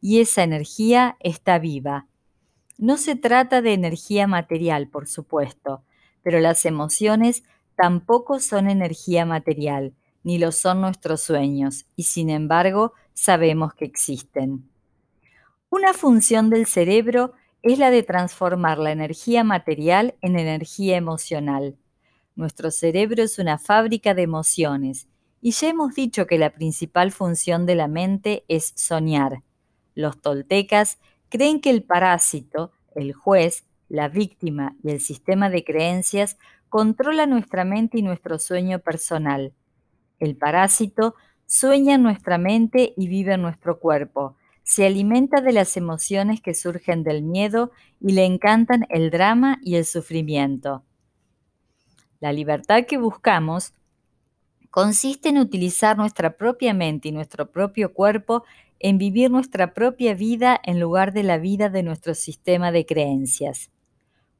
y 0.00 0.20
esa 0.20 0.44
energía 0.44 1.16
está 1.18 1.58
viva. 1.58 2.06
No 2.76 2.96
se 2.96 3.16
trata 3.16 3.60
de 3.60 3.72
energía 3.72 4.28
material, 4.28 4.86
por 4.86 5.08
supuesto, 5.08 5.82
pero 6.22 6.38
las 6.38 6.64
emociones 6.64 7.42
tampoco 7.74 8.38
son 8.38 8.70
energía 8.70 9.26
material, 9.26 9.94
ni 10.22 10.38
lo 10.38 10.52
son 10.52 10.80
nuestros 10.80 11.22
sueños, 11.22 11.86
y 11.96 12.04
sin 12.04 12.30
embargo 12.30 12.92
sabemos 13.18 13.74
que 13.74 13.84
existen. 13.84 14.70
Una 15.70 15.92
función 15.92 16.50
del 16.50 16.66
cerebro 16.66 17.32
es 17.62 17.80
la 17.80 17.90
de 17.90 18.04
transformar 18.04 18.78
la 18.78 18.92
energía 18.92 19.42
material 19.42 20.14
en 20.22 20.38
energía 20.38 20.96
emocional. 20.96 21.76
Nuestro 22.36 22.70
cerebro 22.70 23.24
es 23.24 23.40
una 23.40 23.58
fábrica 23.58 24.14
de 24.14 24.22
emociones, 24.22 25.08
y 25.40 25.50
ya 25.50 25.68
hemos 25.68 25.96
dicho 25.96 26.28
que 26.28 26.38
la 26.38 26.50
principal 26.50 27.10
función 27.10 27.66
de 27.66 27.74
la 27.74 27.88
mente 27.88 28.44
es 28.46 28.72
soñar. 28.76 29.42
Los 29.96 30.20
toltecas 30.20 30.98
creen 31.28 31.60
que 31.60 31.70
el 31.70 31.82
parásito, 31.82 32.70
el 32.94 33.12
juez, 33.12 33.64
la 33.88 34.08
víctima 34.08 34.76
y 34.84 34.90
el 34.90 35.00
sistema 35.00 35.50
de 35.50 35.64
creencias 35.64 36.38
controla 36.68 37.26
nuestra 37.26 37.64
mente 37.64 37.98
y 37.98 38.02
nuestro 38.02 38.38
sueño 38.38 38.78
personal. 38.78 39.52
El 40.20 40.36
parásito 40.36 41.16
sueña 41.48 41.96
nuestra 41.96 42.36
mente 42.36 42.92
y 42.96 43.08
vive 43.08 43.38
nuestro 43.38 43.80
cuerpo. 43.80 44.36
Se 44.62 44.86
alimenta 44.86 45.40
de 45.40 45.52
las 45.52 45.78
emociones 45.78 46.42
que 46.42 46.54
surgen 46.54 47.02
del 47.02 47.22
miedo 47.22 47.72
y 48.00 48.12
le 48.12 48.26
encantan 48.26 48.86
el 48.90 49.10
drama 49.10 49.58
y 49.62 49.76
el 49.76 49.86
sufrimiento. 49.86 50.84
La 52.20 52.32
libertad 52.32 52.84
que 52.84 52.98
buscamos 52.98 53.72
consiste 54.70 55.30
en 55.30 55.38
utilizar 55.38 55.96
nuestra 55.96 56.36
propia 56.36 56.74
mente 56.74 57.08
y 57.08 57.12
nuestro 57.12 57.50
propio 57.50 57.94
cuerpo 57.94 58.44
en 58.78 58.98
vivir 58.98 59.30
nuestra 59.30 59.72
propia 59.72 60.12
vida 60.12 60.60
en 60.62 60.78
lugar 60.78 61.14
de 61.14 61.22
la 61.22 61.38
vida 61.38 61.70
de 61.70 61.82
nuestro 61.82 62.14
sistema 62.14 62.70
de 62.72 62.84
creencias. 62.84 63.70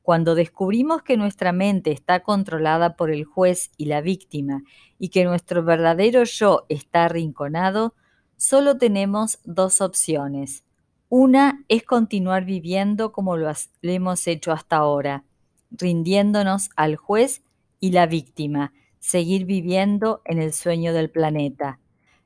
Cuando 0.09 0.35
descubrimos 0.35 1.03
que 1.03 1.19
nuestra 1.19 1.53
mente 1.53 1.93
está 1.93 2.21
controlada 2.21 2.97
por 2.97 3.11
el 3.11 3.27
juez 3.27 3.73
y 3.77 3.85
la 3.85 4.00
víctima 4.00 4.62
y 4.99 5.11
que 5.11 5.25
nuestro 5.25 5.62
verdadero 5.62 6.25
yo 6.25 6.65
está 6.71 7.05
arrinconado, 7.05 7.93
solo 8.38 8.79
tenemos 8.79 9.38
dos 9.45 9.83
opciones. 9.83 10.65
Una 11.11 11.62
es 11.69 11.83
continuar 11.83 12.47
viviendo 12.47 13.12
como 13.12 13.37
lo 13.37 13.53
hemos 13.83 14.27
hecho 14.27 14.50
hasta 14.50 14.77
ahora, 14.77 15.25
rindiéndonos 15.73 16.71
al 16.75 16.97
juez 16.97 17.43
y 17.79 17.91
la 17.91 18.07
víctima, 18.07 18.73
seguir 19.00 19.45
viviendo 19.45 20.23
en 20.25 20.41
el 20.41 20.55
sueño 20.55 20.95
del 20.95 21.11
planeta. 21.11 21.81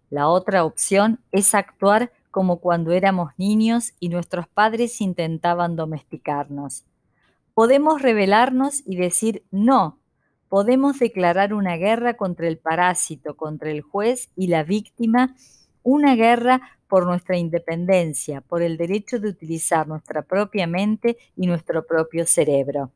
La 0.08 0.28
otra 0.28 0.64
opción 0.64 1.18
es 1.32 1.52
actuar 1.52 2.12
como 2.30 2.60
cuando 2.60 2.92
éramos 2.92 3.32
niños 3.38 3.94
y 3.98 4.08
nuestros 4.08 4.46
padres 4.46 5.00
intentaban 5.00 5.74
domesticarnos. 5.74 6.84
Podemos 7.54 8.00
rebelarnos 8.00 8.82
y 8.86 8.96
decir 8.96 9.44
no. 9.50 9.98
Podemos 10.48 10.98
declarar 10.98 11.54
una 11.54 11.76
guerra 11.76 12.14
contra 12.14 12.48
el 12.48 12.58
parásito, 12.58 13.36
contra 13.36 13.70
el 13.70 13.82
juez 13.82 14.30
y 14.36 14.48
la 14.48 14.64
víctima, 14.64 15.34
una 15.82 16.14
guerra 16.14 16.60
por 16.88 17.06
nuestra 17.06 17.38
independencia, 17.38 18.42
por 18.42 18.62
el 18.62 18.76
derecho 18.76 19.18
de 19.18 19.28
utilizar 19.28 19.88
nuestra 19.88 20.22
propia 20.22 20.66
mente 20.66 21.16
y 21.36 21.46
nuestro 21.46 21.86
propio 21.86 22.26
cerebro. 22.26 22.92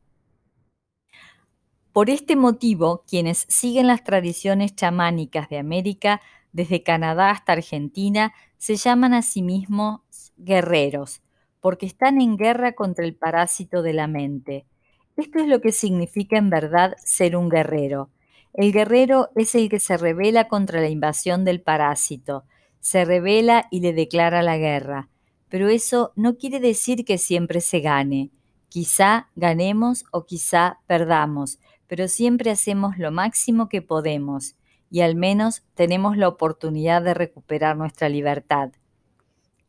Por 1.92 2.10
este 2.10 2.36
motivo, 2.36 3.04
quienes 3.08 3.46
siguen 3.48 3.86
las 3.86 4.04
tradiciones 4.04 4.76
chamánicas 4.76 5.48
de 5.48 5.58
América 5.58 6.20
desde 6.52 6.82
Canadá 6.82 7.30
hasta 7.30 7.52
Argentina, 7.52 8.34
se 8.58 8.76
llaman 8.76 9.14
a 9.14 9.22
sí 9.22 9.40
mismos 9.40 10.00
guerreros, 10.36 11.22
porque 11.66 11.86
están 11.86 12.20
en 12.20 12.36
guerra 12.36 12.74
contra 12.74 13.04
el 13.04 13.16
parásito 13.16 13.82
de 13.82 13.92
la 13.92 14.06
mente. 14.06 14.66
Esto 15.16 15.40
es 15.40 15.48
lo 15.48 15.60
que 15.60 15.72
significa 15.72 16.38
en 16.38 16.48
verdad 16.48 16.94
ser 17.04 17.34
un 17.34 17.48
guerrero. 17.48 18.08
El 18.54 18.70
guerrero 18.70 19.30
es 19.34 19.52
el 19.56 19.68
que 19.68 19.80
se 19.80 19.96
revela 19.96 20.46
contra 20.46 20.80
la 20.80 20.88
invasión 20.88 21.44
del 21.44 21.60
parásito, 21.60 22.44
se 22.78 23.04
revela 23.04 23.66
y 23.72 23.80
le 23.80 23.92
declara 23.94 24.44
la 24.44 24.58
guerra. 24.58 25.08
Pero 25.48 25.68
eso 25.68 26.12
no 26.14 26.36
quiere 26.36 26.60
decir 26.60 27.04
que 27.04 27.18
siempre 27.18 27.60
se 27.60 27.80
gane. 27.80 28.30
Quizá 28.68 29.30
ganemos 29.34 30.04
o 30.12 30.24
quizá 30.24 30.78
perdamos, 30.86 31.58
pero 31.88 32.06
siempre 32.06 32.52
hacemos 32.52 32.96
lo 32.96 33.10
máximo 33.10 33.68
que 33.68 33.82
podemos 33.82 34.54
y 34.88 35.00
al 35.00 35.16
menos 35.16 35.64
tenemos 35.74 36.16
la 36.16 36.28
oportunidad 36.28 37.02
de 37.02 37.14
recuperar 37.14 37.76
nuestra 37.76 38.08
libertad. 38.08 38.70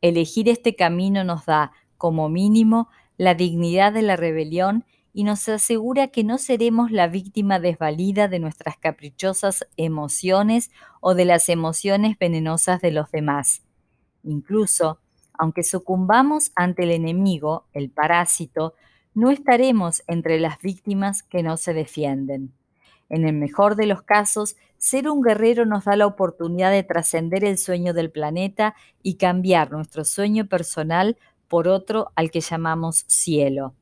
Elegir 0.01 0.47
este 0.47 0.75
camino 0.75 1.23
nos 1.23 1.47
da, 1.47 1.71
como 1.97 2.29
mínimo, 2.29 2.89
la 3.17 3.33
dignidad 3.33 3.93
de 3.93 4.01
la 4.01 4.15
rebelión 4.15 4.85
y 5.13 5.23
nos 5.23 5.49
asegura 5.49 6.09
que 6.09 6.23
no 6.23 6.37
seremos 6.37 6.91
la 6.91 7.07
víctima 7.07 7.59
desvalida 7.59 8.27
de 8.27 8.37
nuestras 8.37 8.77
caprichosas 8.77 9.67
emociones 9.75 10.69
o 11.01 11.15
de 11.15 11.25
las 11.25 11.49
emociones 11.49 12.17
venenosas 12.19 12.81
de 12.81 12.91
los 12.91 13.09
demás. 13.09 13.63
Incluso, 14.23 14.99
aunque 15.33 15.63
sucumbamos 15.63 16.51
ante 16.55 16.83
el 16.83 16.91
enemigo, 16.91 17.65
el 17.73 17.89
parásito, 17.89 18.75
no 19.15 19.31
estaremos 19.31 20.03
entre 20.05 20.39
las 20.39 20.61
víctimas 20.61 21.23
que 21.23 21.41
no 21.41 21.57
se 21.57 21.73
defienden. 21.73 22.53
En 23.09 23.25
el 23.25 23.33
mejor 23.33 23.75
de 23.75 23.87
los 23.87 24.03
casos, 24.03 24.55
ser 24.77 25.09
un 25.09 25.21
guerrero 25.21 25.65
nos 25.65 25.85
da 25.85 25.95
la 25.95 26.05
oportunidad 26.05 26.71
de 26.71 26.83
trascender 26.83 27.43
el 27.43 27.57
sueño 27.57 27.93
del 27.93 28.11
planeta 28.11 28.75
y 29.01 29.15
cambiar 29.15 29.71
nuestro 29.71 30.05
sueño 30.05 30.47
personal 30.47 31.17
por 31.47 31.67
otro 31.67 32.11
al 32.15 32.31
que 32.31 32.41
llamamos 32.41 33.05
cielo. 33.07 33.75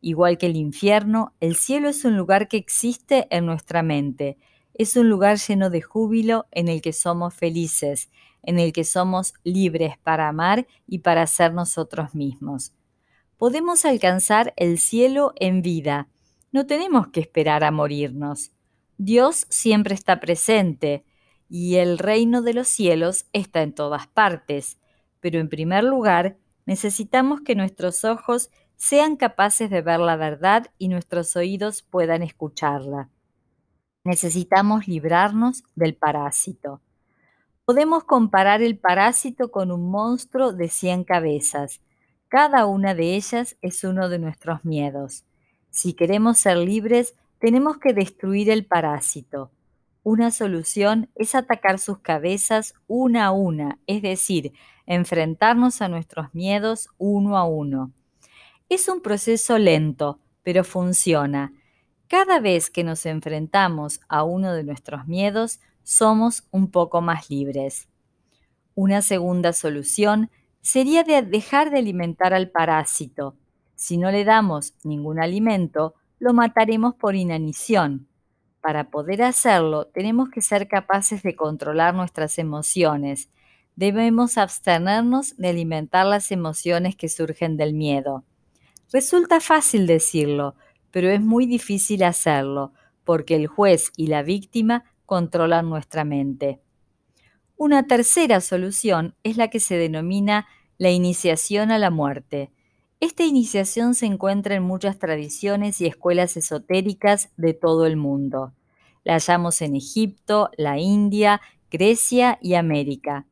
Igual 0.00 0.38
que 0.38 0.46
el 0.46 0.56
infierno, 0.56 1.32
el 1.40 1.56
cielo 1.56 1.88
es 1.88 2.04
un 2.04 2.16
lugar 2.16 2.48
que 2.48 2.56
existe 2.56 3.26
en 3.30 3.46
nuestra 3.46 3.82
mente. 3.82 4.36
Es 4.74 4.96
un 4.96 5.08
lugar 5.08 5.38
lleno 5.38 5.70
de 5.70 5.80
júbilo 5.80 6.46
en 6.50 6.68
el 6.68 6.82
que 6.82 6.92
somos 6.92 7.34
felices, 7.34 8.10
en 8.42 8.58
el 8.58 8.72
que 8.72 8.84
somos 8.84 9.34
libres 9.44 9.96
para 9.98 10.28
amar 10.28 10.66
y 10.86 10.98
para 10.98 11.26
ser 11.26 11.54
nosotros 11.54 12.14
mismos. 12.14 12.74
Podemos 13.38 13.84
alcanzar 13.84 14.52
el 14.56 14.78
cielo 14.78 15.32
en 15.36 15.62
vida, 15.62 16.08
no 16.54 16.66
tenemos 16.66 17.08
que 17.08 17.18
esperar 17.18 17.64
a 17.64 17.72
morirnos. 17.72 18.52
Dios 18.96 19.44
siempre 19.48 19.92
está 19.94 20.20
presente 20.20 21.04
y 21.48 21.76
el 21.76 21.98
reino 21.98 22.42
de 22.42 22.54
los 22.54 22.68
cielos 22.68 23.26
está 23.32 23.62
en 23.62 23.72
todas 23.72 24.06
partes, 24.06 24.78
pero 25.18 25.40
en 25.40 25.48
primer 25.48 25.82
lugar 25.82 26.36
necesitamos 26.66 27.40
que 27.40 27.54
nuestros 27.54 28.04
ojos 28.04 28.50
sean 28.76 29.16
capaces 29.16 29.70
de 29.70 29.82
ver 29.82 30.00
la 30.00 30.16
verdad 30.16 30.66
y 30.78 30.88
nuestros 30.88 31.36
oídos 31.36 31.82
puedan 31.82 32.22
escucharla. 32.22 33.08
Necesitamos 34.04 34.86
librarnos 34.86 35.64
del 35.74 35.94
parásito. 35.94 36.80
Podemos 37.64 38.04
comparar 38.04 38.62
el 38.62 38.76
parásito 38.76 39.50
con 39.50 39.70
un 39.70 39.90
monstruo 39.90 40.52
de 40.52 40.68
cien 40.68 41.04
cabezas. 41.04 41.80
Cada 42.28 42.66
una 42.66 42.94
de 42.94 43.14
ellas 43.14 43.56
es 43.62 43.84
uno 43.84 44.10
de 44.10 44.18
nuestros 44.18 44.64
miedos. 44.64 45.24
Si 45.70 45.94
queremos 45.94 46.38
ser 46.38 46.58
libres, 46.58 47.14
tenemos 47.38 47.78
que 47.78 47.94
destruir 47.94 48.50
el 48.50 48.66
parásito. 48.66 49.50
Una 50.04 50.30
solución 50.30 51.08
es 51.14 51.34
atacar 51.34 51.78
sus 51.78 51.98
cabezas 51.98 52.74
una 52.86 53.24
a 53.24 53.30
una, 53.30 53.78
es 53.86 54.02
decir, 54.02 54.52
enfrentarnos 54.84 55.80
a 55.80 55.88
nuestros 55.88 56.34
miedos 56.34 56.90
uno 56.98 57.38
a 57.38 57.44
uno. 57.44 57.90
Es 58.68 58.90
un 58.90 59.00
proceso 59.00 59.56
lento, 59.56 60.20
pero 60.42 60.62
funciona. 60.62 61.54
Cada 62.06 62.38
vez 62.38 62.68
que 62.68 62.84
nos 62.84 63.06
enfrentamos 63.06 64.00
a 64.06 64.24
uno 64.24 64.52
de 64.52 64.62
nuestros 64.62 65.06
miedos, 65.06 65.60
somos 65.82 66.46
un 66.50 66.70
poco 66.70 67.00
más 67.00 67.30
libres. 67.30 67.88
Una 68.74 69.00
segunda 69.00 69.54
solución 69.54 70.30
sería 70.60 71.02
de 71.02 71.22
dejar 71.22 71.70
de 71.70 71.78
alimentar 71.78 72.34
al 72.34 72.50
parásito. 72.50 73.36
Si 73.74 73.96
no 73.96 74.10
le 74.10 74.24
damos 74.24 74.74
ningún 74.84 75.18
alimento, 75.18 75.94
lo 76.18 76.34
mataremos 76.34 76.94
por 76.94 77.14
inanición. 77.14 78.06
Para 78.64 78.88
poder 78.88 79.20
hacerlo, 79.20 79.88
tenemos 79.88 80.30
que 80.30 80.40
ser 80.40 80.68
capaces 80.68 81.22
de 81.22 81.36
controlar 81.36 81.94
nuestras 81.94 82.38
emociones. 82.38 83.28
Debemos 83.76 84.38
abstenernos 84.38 85.36
de 85.36 85.48
alimentar 85.50 86.06
las 86.06 86.32
emociones 86.32 86.96
que 86.96 87.10
surgen 87.10 87.58
del 87.58 87.74
miedo. 87.74 88.24
Resulta 88.90 89.40
fácil 89.40 89.86
decirlo, 89.86 90.54
pero 90.90 91.10
es 91.10 91.20
muy 91.20 91.44
difícil 91.44 92.04
hacerlo, 92.04 92.72
porque 93.04 93.36
el 93.36 93.48
juez 93.48 93.92
y 93.98 94.06
la 94.06 94.22
víctima 94.22 94.84
controlan 95.04 95.68
nuestra 95.68 96.04
mente. 96.04 96.62
Una 97.58 97.86
tercera 97.86 98.40
solución 98.40 99.14
es 99.24 99.36
la 99.36 99.48
que 99.48 99.60
se 99.60 99.76
denomina 99.76 100.46
la 100.78 100.88
iniciación 100.88 101.70
a 101.70 101.76
la 101.76 101.90
muerte. 101.90 102.50
Esta 103.04 103.22
iniciación 103.22 103.94
se 103.94 104.06
encuentra 104.06 104.54
en 104.54 104.62
muchas 104.62 104.98
tradiciones 104.98 105.78
y 105.82 105.84
escuelas 105.84 106.38
esotéricas 106.38 107.28
de 107.36 107.52
todo 107.52 107.84
el 107.84 107.98
mundo. 107.98 108.54
La 109.04 109.12
hallamos 109.12 109.60
en 109.60 109.76
Egipto, 109.76 110.48
la 110.56 110.78
India, 110.78 111.42
Grecia 111.70 112.38
y 112.40 112.54
América. 112.54 113.26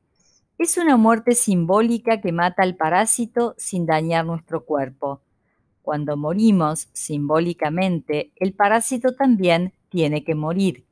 Es 0.59 0.77
una 0.77 0.99
muerte 0.99 1.35
simbólica 1.35 2.21
que 2.21 2.33
mata 2.33 2.63
al 2.63 2.77
parásito 2.77 3.55
sin 3.57 3.87
dañar 3.87 4.27
nuestro 4.27 4.67
cuerpo. 4.67 5.23
Cuando 5.81 6.19
morimos 6.19 6.91
simbólicamente, 6.93 8.31
el 8.37 8.53
parásito 8.53 9.15
también 9.15 9.73
tiene 9.89 10.23
que 10.23 10.35
morir. 10.35 10.85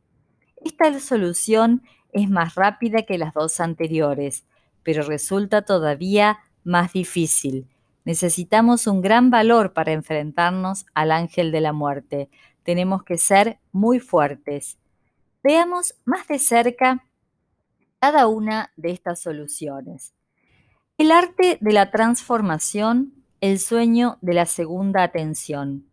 Esta 0.57 0.99
solución 1.01 1.83
es 2.13 2.31
más 2.31 2.55
rápida 2.55 3.03
que 3.03 3.19
las 3.19 3.35
dos 3.35 3.61
anteriores, 3.61 4.47
pero 4.83 5.03
resulta 5.03 5.67
todavía 5.67 6.39
más 6.65 6.95
difícil. 6.95 7.69
Necesitamos 8.05 8.87
un 8.87 9.01
gran 9.01 9.31
valor 9.31 9.73
para 9.73 9.93
enfrentarnos 9.93 10.87
al 10.95 11.13
ángel 11.13 11.53
de 11.53 11.61
la 11.61 11.73
muerte. 11.73 12.31
Tenemos 12.63 13.05
que 13.05 13.19
ser 13.19 13.59
muy 13.73 14.01
fuertes. 14.01 14.79
Veamos 15.43 15.95
más 16.05 16.27
de 16.29 16.39
cerca 16.39 17.05
cada 17.99 18.27
una 18.27 18.73
de 18.77 18.91
estas 18.91 19.21
soluciones. 19.21 20.15
El 20.99 21.13
arte 21.13 21.59
de 21.61 21.73
la 21.73 21.91
transformación 21.91 23.21
el 23.41 23.59
sueño 23.59 24.19
de 24.21 24.35
la 24.35 24.45
segunda 24.45 25.03
atención. 25.03 25.87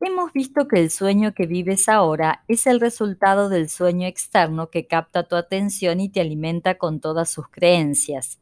Hemos 0.00 0.32
visto 0.32 0.66
que 0.66 0.80
el 0.80 0.90
sueño 0.90 1.32
que 1.32 1.46
vives 1.46 1.88
ahora 1.88 2.42
es 2.48 2.66
el 2.66 2.80
resultado 2.80 3.48
del 3.48 3.68
sueño 3.68 4.08
externo 4.08 4.68
que 4.68 4.88
capta 4.88 5.28
tu 5.28 5.36
atención 5.36 6.00
y 6.00 6.08
te 6.08 6.20
alimenta 6.20 6.76
con 6.76 6.98
todas 6.98 7.30
sus 7.30 7.48
creencias. 7.48 8.40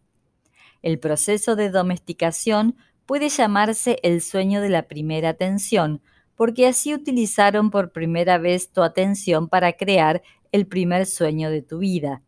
El 0.81 0.99
proceso 0.99 1.55
de 1.55 1.69
domesticación 1.69 2.77
puede 3.11 3.29
llamarse 3.29 3.99
el 4.05 4.23
sueño 4.23 4.61
de 4.61 4.69
la 4.69 4.87
primera 4.87 5.31
atención, 5.31 6.01
porque 6.37 6.69
así 6.69 6.95
utilizaron 6.95 7.73
por 7.73 7.91
primera 7.91 8.39
vez 8.39 8.71
tu 8.71 8.85
atención 8.85 9.49
para 9.49 9.73
crear 9.73 10.23
el 10.53 10.69
primer 10.69 11.07
sueño 11.07 11.51
de 11.51 11.61
tu 11.61 11.79
vida. 11.79 12.23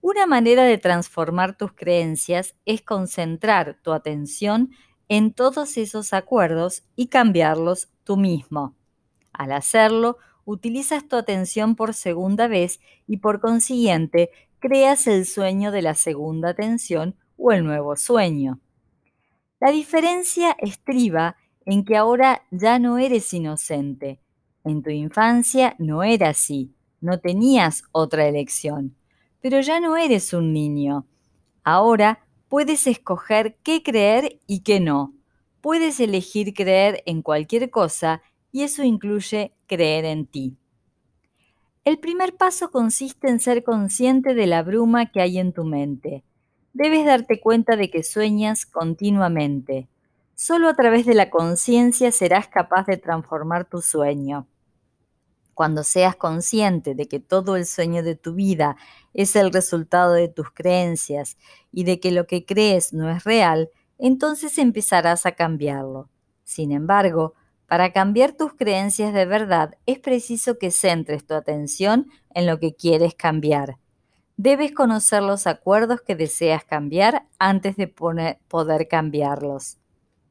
Una 0.00 0.26
manera 0.26 0.64
de 0.64 0.78
transformar 0.78 1.58
tus 1.58 1.74
creencias 1.74 2.56
es 2.64 2.80
concentrar 2.80 3.76
tu 3.82 3.92
atención 3.92 4.70
en 5.06 5.34
todos 5.34 5.76
esos 5.76 6.14
acuerdos 6.14 6.84
y 6.96 7.08
cambiarlos 7.08 7.90
tú 8.04 8.16
mismo. 8.16 8.74
Al 9.34 9.52
hacerlo, 9.52 10.16
utilizas 10.46 11.06
tu 11.06 11.16
atención 11.16 11.76
por 11.76 11.92
segunda 11.92 12.48
vez 12.48 12.80
y 13.06 13.18
por 13.18 13.38
consiguiente 13.38 14.30
creas 14.60 15.06
el 15.06 15.26
sueño 15.26 15.72
de 15.72 15.82
la 15.82 15.94
segunda 15.94 16.48
atención 16.48 17.16
o 17.36 17.52
el 17.52 17.66
nuevo 17.66 17.96
sueño. 17.96 18.62
La 19.60 19.72
diferencia 19.72 20.56
estriba 20.60 21.36
en 21.66 21.84
que 21.84 21.96
ahora 21.96 22.42
ya 22.52 22.78
no 22.78 22.98
eres 22.98 23.32
inocente. 23.34 24.20
En 24.64 24.82
tu 24.82 24.90
infancia 24.90 25.74
no 25.78 26.04
era 26.04 26.28
así, 26.28 26.72
no 27.00 27.18
tenías 27.18 27.82
otra 27.90 28.28
elección, 28.28 28.96
pero 29.40 29.60
ya 29.60 29.80
no 29.80 29.96
eres 29.96 30.32
un 30.32 30.52
niño. 30.52 31.06
Ahora 31.64 32.24
puedes 32.48 32.86
escoger 32.86 33.56
qué 33.64 33.82
creer 33.82 34.38
y 34.46 34.60
qué 34.60 34.78
no. 34.78 35.14
Puedes 35.60 35.98
elegir 35.98 36.54
creer 36.54 37.02
en 37.04 37.22
cualquier 37.22 37.68
cosa 37.68 38.22
y 38.52 38.62
eso 38.62 38.84
incluye 38.84 39.54
creer 39.66 40.04
en 40.04 40.26
ti. 40.26 40.56
El 41.84 41.98
primer 41.98 42.36
paso 42.36 42.70
consiste 42.70 43.28
en 43.28 43.40
ser 43.40 43.64
consciente 43.64 44.34
de 44.34 44.46
la 44.46 44.62
bruma 44.62 45.10
que 45.10 45.20
hay 45.20 45.38
en 45.38 45.52
tu 45.52 45.64
mente. 45.64 46.22
Debes 46.80 47.04
darte 47.04 47.40
cuenta 47.40 47.74
de 47.74 47.90
que 47.90 48.04
sueñas 48.04 48.64
continuamente. 48.64 49.88
Solo 50.36 50.68
a 50.68 50.74
través 50.74 51.06
de 51.06 51.14
la 51.14 51.28
conciencia 51.28 52.12
serás 52.12 52.46
capaz 52.46 52.86
de 52.86 52.96
transformar 52.96 53.64
tu 53.64 53.82
sueño. 53.82 54.46
Cuando 55.54 55.82
seas 55.82 56.14
consciente 56.14 56.94
de 56.94 57.08
que 57.08 57.18
todo 57.18 57.56
el 57.56 57.66
sueño 57.66 58.04
de 58.04 58.14
tu 58.14 58.32
vida 58.34 58.76
es 59.12 59.34
el 59.34 59.52
resultado 59.52 60.12
de 60.12 60.28
tus 60.28 60.52
creencias 60.52 61.36
y 61.72 61.82
de 61.82 61.98
que 61.98 62.12
lo 62.12 62.28
que 62.28 62.46
crees 62.46 62.92
no 62.92 63.10
es 63.10 63.24
real, 63.24 63.70
entonces 63.98 64.56
empezarás 64.56 65.26
a 65.26 65.32
cambiarlo. 65.32 66.08
Sin 66.44 66.70
embargo, 66.70 67.34
para 67.66 67.92
cambiar 67.92 68.34
tus 68.34 68.54
creencias 68.54 69.12
de 69.12 69.26
verdad 69.26 69.76
es 69.84 69.98
preciso 69.98 70.58
que 70.58 70.70
centres 70.70 71.26
tu 71.26 71.34
atención 71.34 72.06
en 72.30 72.46
lo 72.46 72.60
que 72.60 72.76
quieres 72.76 73.16
cambiar. 73.16 73.78
Debes 74.40 74.70
conocer 74.70 75.20
los 75.20 75.48
acuerdos 75.48 76.00
que 76.00 76.14
deseas 76.14 76.64
cambiar 76.64 77.26
antes 77.40 77.74
de 77.74 77.88
poder 77.88 78.86
cambiarlos. 78.86 79.78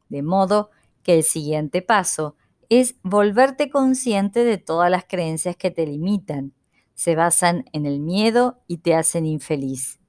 De 0.07 0.23
modo 0.23 0.71
que 1.03 1.15
el 1.15 1.23
siguiente 1.25 1.81
paso 1.81 2.37
es 2.69 2.95
volverte 3.03 3.69
consciente 3.69 4.45
de 4.45 4.57
todas 4.57 4.89
las 4.89 5.03
creencias 5.03 5.57
que 5.57 5.71
te 5.71 5.85
limitan, 5.85 6.53
se 6.93 7.15
basan 7.15 7.65
en 7.73 7.85
el 7.85 7.99
miedo 7.99 8.61
y 8.65 8.77
te 8.77 8.95
hacen 8.95 9.25
infeliz. 9.25 9.99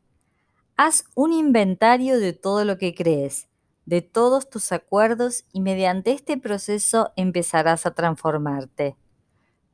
Haz 0.76 1.04
un 1.16 1.32
inventario 1.32 2.20
de 2.20 2.32
todo 2.32 2.64
lo 2.64 2.78
que 2.78 2.94
crees, 2.94 3.48
de 3.84 4.00
todos 4.00 4.48
tus 4.48 4.70
acuerdos 4.70 5.44
y 5.52 5.60
mediante 5.60 6.12
este 6.12 6.36
proceso 6.36 7.10
empezarás 7.16 7.84
a 7.84 7.94
transformarte. 7.94 8.96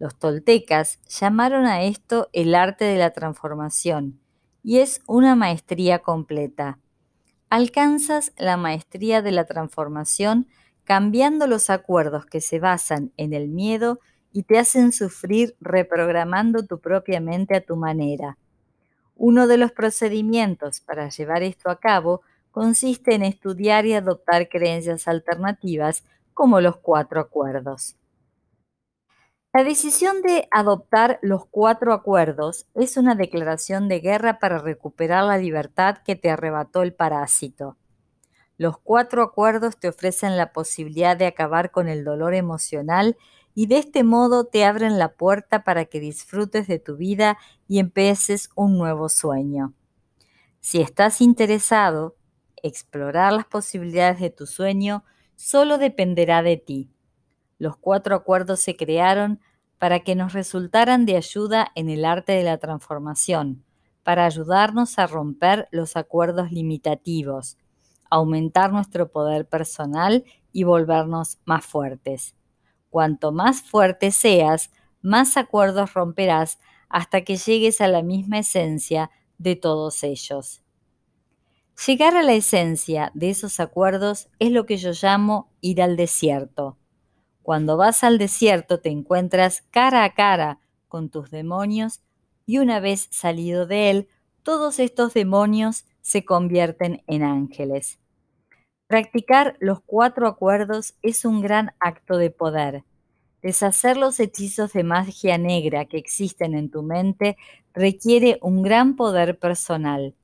Los 0.04 0.18
toltecas 0.18 0.98
llamaron 1.08 1.64
a 1.64 1.82
esto 1.82 2.28
el 2.34 2.54
arte 2.54 2.84
de 2.84 2.98
la 2.98 3.12
transformación 3.12 4.20
y 4.62 4.80
es 4.80 5.00
una 5.06 5.34
maestría 5.34 6.00
completa. 6.00 6.78
Alcanzas 7.48 8.34
la 8.36 8.58
maestría 8.58 9.22
de 9.22 9.32
la 9.32 9.46
transformación 9.46 10.46
cambiando 10.84 11.46
los 11.46 11.70
acuerdos 11.70 12.26
que 12.26 12.42
se 12.42 12.58
basan 12.60 13.12
en 13.16 13.32
el 13.32 13.48
miedo 13.48 13.98
y 14.30 14.42
te 14.42 14.58
hacen 14.58 14.92
sufrir 14.92 15.56
reprogramando 15.58 16.66
tu 16.66 16.80
propia 16.80 17.22
mente 17.22 17.56
a 17.56 17.64
tu 17.64 17.74
manera. 17.74 18.36
Uno 19.16 19.46
de 19.46 19.56
los 19.56 19.72
procedimientos 19.72 20.80
para 20.80 21.08
llevar 21.08 21.42
esto 21.42 21.70
a 21.70 21.80
cabo 21.80 22.20
consiste 22.50 23.14
en 23.14 23.22
estudiar 23.22 23.86
y 23.86 23.94
adoptar 23.94 24.50
creencias 24.50 25.08
alternativas 25.08 26.04
como 26.34 26.60
los 26.60 26.76
cuatro 26.76 27.22
acuerdos. 27.22 27.96
La 29.56 29.62
decisión 29.62 30.20
de 30.22 30.48
adoptar 30.50 31.20
los 31.22 31.46
cuatro 31.46 31.92
acuerdos 31.92 32.66
es 32.74 32.96
una 32.96 33.14
declaración 33.14 33.86
de 33.86 34.00
guerra 34.00 34.40
para 34.40 34.58
recuperar 34.58 35.22
la 35.22 35.38
libertad 35.38 35.98
que 36.04 36.16
te 36.16 36.28
arrebató 36.28 36.82
el 36.82 36.92
parásito. 36.92 37.76
Los 38.58 38.78
cuatro 38.78 39.22
acuerdos 39.22 39.76
te 39.78 39.86
ofrecen 39.86 40.36
la 40.36 40.52
posibilidad 40.52 41.16
de 41.16 41.26
acabar 41.26 41.70
con 41.70 41.86
el 41.86 42.02
dolor 42.02 42.34
emocional 42.34 43.16
y 43.54 43.66
de 43.68 43.78
este 43.78 44.02
modo 44.02 44.44
te 44.44 44.64
abren 44.64 44.98
la 44.98 45.12
puerta 45.12 45.62
para 45.62 45.84
que 45.84 46.00
disfrutes 46.00 46.66
de 46.66 46.80
tu 46.80 46.96
vida 46.96 47.38
y 47.68 47.78
empieces 47.78 48.50
un 48.56 48.76
nuevo 48.76 49.08
sueño. 49.08 49.72
Si 50.58 50.80
estás 50.80 51.20
interesado, 51.20 52.16
explorar 52.60 53.32
las 53.32 53.44
posibilidades 53.44 54.18
de 54.18 54.30
tu 54.30 54.48
sueño 54.48 55.04
solo 55.36 55.78
dependerá 55.78 56.42
de 56.42 56.56
ti. 56.56 56.93
Los 57.64 57.78
cuatro 57.78 58.14
acuerdos 58.14 58.60
se 58.60 58.76
crearon 58.76 59.40
para 59.78 60.00
que 60.00 60.14
nos 60.14 60.34
resultaran 60.34 61.06
de 61.06 61.16
ayuda 61.16 61.72
en 61.74 61.88
el 61.88 62.04
arte 62.04 62.32
de 62.32 62.42
la 62.42 62.58
transformación, 62.58 63.64
para 64.02 64.26
ayudarnos 64.26 64.98
a 64.98 65.06
romper 65.06 65.66
los 65.70 65.96
acuerdos 65.96 66.52
limitativos, 66.52 67.56
aumentar 68.10 68.70
nuestro 68.70 69.10
poder 69.10 69.48
personal 69.48 70.24
y 70.52 70.64
volvernos 70.64 71.38
más 71.46 71.64
fuertes. 71.64 72.34
Cuanto 72.90 73.32
más 73.32 73.62
fuerte 73.62 74.10
seas, 74.10 74.70
más 75.00 75.38
acuerdos 75.38 75.94
romperás 75.94 76.58
hasta 76.90 77.22
que 77.22 77.38
llegues 77.38 77.80
a 77.80 77.88
la 77.88 78.02
misma 78.02 78.40
esencia 78.40 79.10
de 79.38 79.56
todos 79.56 80.02
ellos. 80.02 80.62
Llegar 81.86 82.14
a 82.14 82.22
la 82.22 82.34
esencia 82.34 83.10
de 83.14 83.30
esos 83.30 83.58
acuerdos 83.58 84.28
es 84.38 84.50
lo 84.50 84.66
que 84.66 84.76
yo 84.76 84.90
llamo 84.92 85.50
ir 85.62 85.80
al 85.80 85.96
desierto. 85.96 86.76
Cuando 87.44 87.76
vas 87.76 88.02
al 88.04 88.16
desierto 88.16 88.80
te 88.80 88.88
encuentras 88.88 89.66
cara 89.70 90.02
a 90.04 90.14
cara 90.14 90.60
con 90.88 91.10
tus 91.10 91.30
demonios 91.30 92.00
y 92.46 92.56
una 92.56 92.80
vez 92.80 93.06
salido 93.10 93.66
de 93.66 93.90
él, 93.90 94.08
todos 94.42 94.78
estos 94.78 95.12
demonios 95.12 95.84
se 96.00 96.24
convierten 96.24 97.02
en 97.06 97.22
ángeles. 97.22 98.00
Practicar 98.86 99.58
los 99.60 99.82
cuatro 99.82 100.26
acuerdos 100.26 100.94
es 101.02 101.26
un 101.26 101.42
gran 101.42 101.74
acto 101.80 102.16
de 102.16 102.30
poder. 102.30 102.82
Deshacer 103.42 103.98
los 103.98 104.20
hechizos 104.20 104.72
de 104.72 104.82
magia 104.82 105.36
negra 105.36 105.84
que 105.84 105.98
existen 105.98 106.54
en 106.54 106.70
tu 106.70 106.82
mente 106.82 107.36
requiere 107.74 108.38
un 108.40 108.62
gran 108.62 108.96
poder 108.96 109.38
personal. 109.38 110.14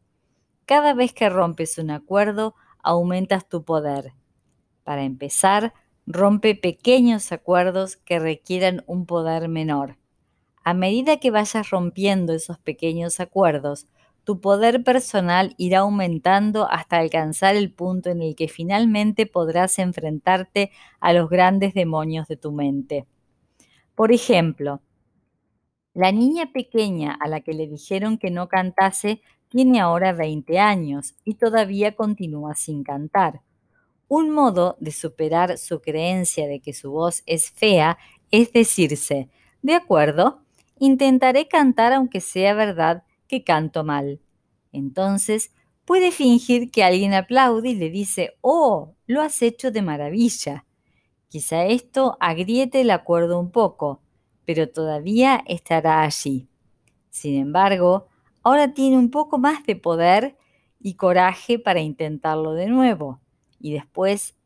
Cada 0.64 0.94
vez 0.94 1.12
que 1.12 1.28
rompes 1.28 1.76
un 1.76 1.90
acuerdo, 1.90 2.54
aumentas 2.82 3.46
tu 3.46 3.62
poder. 3.62 4.14
Para 4.84 5.02
empezar, 5.02 5.74
rompe 6.12 6.54
pequeños 6.54 7.32
acuerdos 7.32 7.96
que 7.96 8.18
requieran 8.18 8.84
un 8.86 9.06
poder 9.06 9.48
menor. 9.48 9.96
A 10.64 10.74
medida 10.74 11.18
que 11.18 11.30
vayas 11.30 11.70
rompiendo 11.70 12.32
esos 12.32 12.58
pequeños 12.58 13.20
acuerdos, 13.20 13.86
tu 14.24 14.40
poder 14.40 14.84
personal 14.84 15.54
irá 15.56 15.80
aumentando 15.80 16.68
hasta 16.70 16.98
alcanzar 16.98 17.56
el 17.56 17.72
punto 17.72 18.10
en 18.10 18.22
el 18.22 18.36
que 18.36 18.48
finalmente 18.48 19.26
podrás 19.26 19.78
enfrentarte 19.78 20.70
a 21.00 21.12
los 21.12 21.30
grandes 21.30 21.74
demonios 21.74 22.28
de 22.28 22.36
tu 22.36 22.52
mente. 22.52 23.06
Por 23.94 24.12
ejemplo, 24.12 24.82
la 25.94 26.12
niña 26.12 26.52
pequeña 26.52 27.16
a 27.20 27.28
la 27.28 27.40
que 27.40 27.54
le 27.54 27.66
dijeron 27.66 28.18
que 28.18 28.30
no 28.30 28.48
cantase 28.48 29.22
tiene 29.48 29.80
ahora 29.80 30.12
20 30.12 30.58
años 30.58 31.14
y 31.24 31.34
todavía 31.34 31.96
continúa 31.96 32.54
sin 32.54 32.84
cantar. 32.84 33.40
Un 34.12 34.30
modo 34.30 34.76
de 34.80 34.90
superar 34.90 35.56
su 35.56 35.80
creencia 35.80 36.48
de 36.48 36.58
que 36.58 36.72
su 36.72 36.90
voz 36.90 37.22
es 37.26 37.52
fea 37.52 37.96
es 38.32 38.52
decirse, 38.52 39.28
de 39.62 39.74
acuerdo, 39.74 40.42
intentaré 40.80 41.46
cantar 41.46 41.92
aunque 41.92 42.20
sea 42.20 42.52
verdad 42.54 43.04
que 43.28 43.44
canto 43.44 43.84
mal. 43.84 44.20
Entonces 44.72 45.52
puede 45.84 46.10
fingir 46.10 46.72
que 46.72 46.82
alguien 46.82 47.14
aplaude 47.14 47.68
y 47.68 47.76
le 47.76 47.88
dice, 47.88 48.36
oh, 48.40 48.96
lo 49.06 49.22
has 49.22 49.42
hecho 49.42 49.70
de 49.70 49.80
maravilla. 49.80 50.66
Quizá 51.28 51.66
esto 51.66 52.16
agriete 52.18 52.80
el 52.80 52.90
acuerdo 52.90 53.38
un 53.38 53.52
poco, 53.52 54.02
pero 54.44 54.68
todavía 54.68 55.44
estará 55.46 56.02
allí. 56.02 56.48
Sin 57.10 57.36
embargo, 57.36 58.08
ahora 58.42 58.74
tiene 58.74 58.98
un 58.98 59.12
poco 59.12 59.38
más 59.38 59.64
de 59.66 59.76
poder 59.76 60.36
y 60.80 60.94
coraje 60.94 61.60
para 61.60 61.78
intentarlo 61.78 62.54
de 62.54 62.66
nuevo, 62.66 63.20
y 63.60 63.72
después 63.72 64.36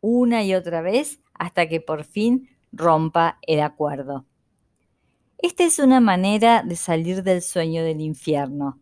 una 0.00 0.42
y 0.44 0.54
otra 0.54 0.80
vez 0.80 1.20
hasta 1.34 1.68
que 1.68 1.80
por 1.80 2.04
fin 2.04 2.48
rompa 2.72 3.38
el 3.42 3.60
acuerdo. 3.60 4.24
Esta 5.38 5.64
es 5.64 5.78
una 5.78 6.00
manera 6.00 6.62
de 6.62 6.76
salir 6.76 7.22
del 7.22 7.42
sueño 7.42 7.82
del 7.82 8.00
infierno, 8.00 8.78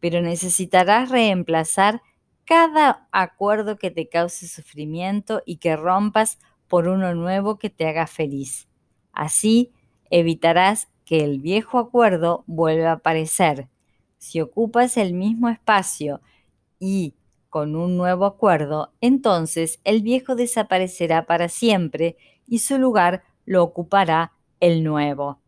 pero 0.00 0.20
necesitarás 0.22 1.10
reemplazar 1.10 2.02
cada 2.44 3.06
acuerdo 3.12 3.76
que 3.76 3.90
te 3.90 4.08
cause 4.08 4.48
sufrimiento 4.48 5.42
y 5.44 5.56
que 5.56 5.76
rompas 5.76 6.38
por 6.66 6.88
uno 6.88 7.14
nuevo 7.14 7.58
que 7.58 7.68
te 7.68 7.86
haga 7.86 8.06
feliz. 8.06 8.68
Así 9.12 9.72
evitarás 10.10 10.88
que 11.04 11.24
el 11.24 11.40
viejo 11.40 11.78
acuerdo 11.78 12.44
vuelva 12.46 12.90
a 12.90 12.94
aparecer. 12.94 13.68
Si 14.16 14.40
ocupas 14.40 14.96
el 14.96 15.12
mismo 15.12 15.48
espacio 15.48 16.22
y 16.78 17.14
con 17.48 17.76
un 17.76 17.96
nuevo 17.96 18.26
acuerdo, 18.26 18.92
entonces 19.00 19.80
el 19.84 20.02
viejo 20.02 20.34
desaparecerá 20.34 21.26
para 21.26 21.48
siempre 21.48 22.16
y 22.46 22.60
su 22.60 22.78
lugar 22.78 23.22
lo 23.44 23.62
ocupará 23.62 24.32
el 24.60 24.84
nuevo. 24.84 25.40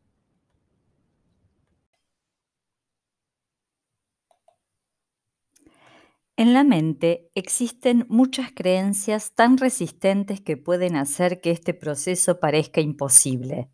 En 6.37 6.55
la 6.55 6.65
mente 6.65 7.31
existen 7.35 8.07
muchas 8.09 8.51
creencias 8.55 9.35
tan 9.35 9.59
resistentes 9.59 10.41
que 10.41 10.57
pueden 10.57 10.97
hacer 10.97 11.43
que 11.43 11.51
este 11.51 11.75
proceso 11.75 12.41
parezca 12.41 12.81
imposible. 12.81 13.69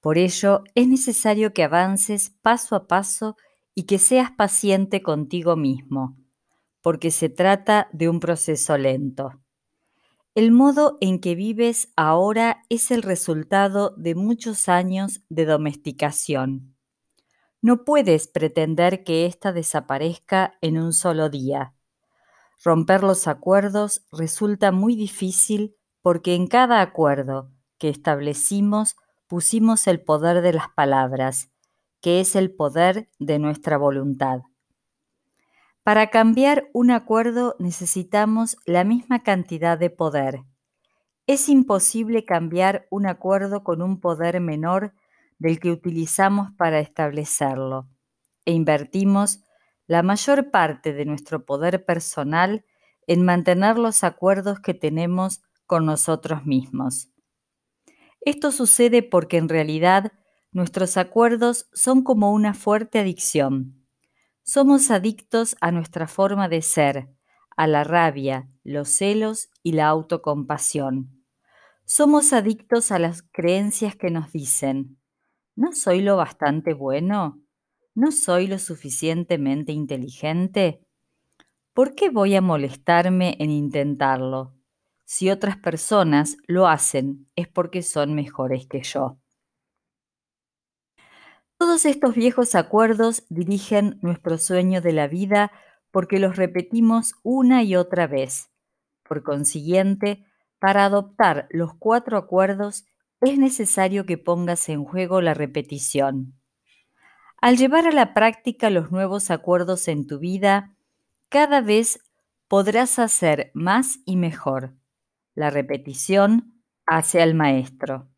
Por 0.00 0.18
ello, 0.18 0.64
es 0.74 0.88
necesario 0.88 1.52
que 1.52 1.62
avances 1.62 2.30
paso 2.42 2.74
a 2.74 2.88
paso 2.88 3.36
y 3.72 3.84
que 3.84 3.98
seas 3.98 4.32
paciente 4.32 5.00
contigo 5.00 5.54
mismo, 5.54 6.16
porque 6.86 7.10
se 7.10 7.28
trata 7.28 7.88
de 7.90 8.08
un 8.08 8.20
proceso 8.20 8.78
lento. 8.78 9.32
El 10.36 10.52
modo 10.52 10.98
en 11.00 11.18
que 11.20 11.34
vives 11.34 11.90
ahora 11.96 12.62
es 12.68 12.92
el 12.92 13.02
resultado 13.02 13.92
de 13.96 14.14
muchos 14.14 14.68
años 14.68 15.24
de 15.28 15.46
domesticación. 15.46 16.76
No 17.60 17.84
puedes 17.84 18.28
pretender 18.28 19.02
que 19.02 19.26
ésta 19.26 19.52
desaparezca 19.52 20.58
en 20.60 20.78
un 20.78 20.92
solo 20.92 21.28
día 21.28 21.74
Romper 22.62 23.02
los 23.02 23.26
acuerdos 23.26 24.06
resulta 24.12 24.70
muy 24.70 24.94
difícil 24.94 25.74
porque 26.02 26.36
en 26.36 26.46
cada 26.46 26.82
acuerdo 26.82 27.50
que 27.78 27.88
establecimos 27.88 28.94
pusimos 29.26 29.88
el 29.88 30.00
poder 30.04 30.40
de 30.40 30.52
las 30.52 30.68
palabras, 30.68 31.50
que 32.00 32.20
es 32.20 32.36
el 32.36 32.54
poder 32.54 33.10
de 33.18 33.40
nuestra 33.40 33.76
voluntad. 33.76 34.42
Para 35.86 36.10
cambiar 36.10 36.68
un 36.72 36.90
acuerdo 36.90 37.54
necesitamos 37.60 38.56
la 38.66 38.82
misma 38.82 39.22
cantidad 39.22 39.78
de 39.78 39.88
poder. 39.88 40.42
Es 41.28 41.48
imposible 41.48 42.24
cambiar 42.24 42.88
un 42.90 43.06
acuerdo 43.06 43.62
con 43.62 43.80
un 43.80 44.00
poder 44.00 44.40
menor 44.40 44.94
del 45.38 45.60
que 45.60 45.70
utilizamos 45.70 46.50
para 46.58 46.80
establecerlo, 46.80 47.88
e 48.44 48.50
invertimos 48.50 49.44
la 49.86 50.02
mayor 50.02 50.50
parte 50.50 50.92
de 50.92 51.04
nuestro 51.04 51.46
poder 51.46 51.84
personal 51.84 52.64
en 53.06 53.24
mantener 53.24 53.78
los 53.78 54.02
acuerdos 54.02 54.58
que 54.58 54.74
tenemos 54.74 55.40
con 55.66 55.86
nosotros 55.86 56.44
mismos. 56.44 57.12
Esto 58.22 58.50
sucede 58.50 59.04
porque 59.04 59.36
en 59.36 59.48
realidad 59.48 60.10
nuestros 60.50 60.96
acuerdos 60.96 61.68
son 61.72 62.02
como 62.02 62.32
una 62.32 62.54
fuerte 62.54 62.98
adicción. 62.98 63.75
Somos 64.48 64.92
adictos 64.92 65.56
a 65.60 65.72
nuestra 65.72 66.06
forma 66.06 66.48
de 66.48 66.62
ser, 66.62 67.08
a 67.56 67.66
la 67.66 67.82
rabia, 67.82 68.48
los 68.62 68.88
celos 68.90 69.50
y 69.64 69.72
la 69.72 69.88
autocompasión. 69.88 71.24
Somos 71.84 72.32
adictos 72.32 72.92
a 72.92 73.00
las 73.00 73.22
creencias 73.22 73.96
que 73.96 74.12
nos 74.12 74.30
dicen, 74.30 74.98
¿no 75.56 75.72
soy 75.72 76.00
lo 76.00 76.16
bastante 76.16 76.74
bueno? 76.74 77.42
¿No 77.96 78.12
soy 78.12 78.46
lo 78.46 78.60
suficientemente 78.60 79.72
inteligente? 79.72 80.80
¿Por 81.72 81.96
qué 81.96 82.08
voy 82.08 82.36
a 82.36 82.40
molestarme 82.40 83.34
en 83.40 83.50
intentarlo? 83.50 84.54
Si 85.04 85.28
otras 85.28 85.56
personas 85.56 86.36
lo 86.46 86.68
hacen 86.68 87.28
es 87.34 87.48
porque 87.48 87.82
son 87.82 88.14
mejores 88.14 88.68
que 88.68 88.84
yo. 88.84 89.18
Todos 91.58 91.86
estos 91.86 92.14
viejos 92.14 92.54
acuerdos 92.54 93.24
dirigen 93.30 93.98
nuestro 94.02 94.36
sueño 94.36 94.82
de 94.82 94.92
la 94.92 95.08
vida 95.08 95.52
porque 95.90 96.18
los 96.18 96.36
repetimos 96.36 97.14
una 97.22 97.62
y 97.62 97.76
otra 97.76 98.06
vez. 98.06 98.50
Por 99.02 99.22
consiguiente, 99.22 100.26
para 100.58 100.84
adoptar 100.84 101.46
los 101.48 101.72
cuatro 101.74 102.18
acuerdos 102.18 102.84
es 103.22 103.38
necesario 103.38 104.04
que 104.04 104.18
pongas 104.18 104.68
en 104.68 104.84
juego 104.84 105.22
la 105.22 105.32
repetición. 105.32 106.34
Al 107.40 107.56
llevar 107.56 107.86
a 107.86 107.92
la 107.92 108.12
práctica 108.12 108.68
los 108.68 108.90
nuevos 108.90 109.30
acuerdos 109.30 109.88
en 109.88 110.06
tu 110.06 110.18
vida, 110.18 110.76
cada 111.30 111.62
vez 111.62 112.00
podrás 112.48 112.98
hacer 112.98 113.50
más 113.54 114.00
y 114.04 114.16
mejor. 114.16 114.74
La 115.34 115.48
repetición 115.48 116.62
hace 116.84 117.22
al 117.22 117.34
maestro. 117.34 118.10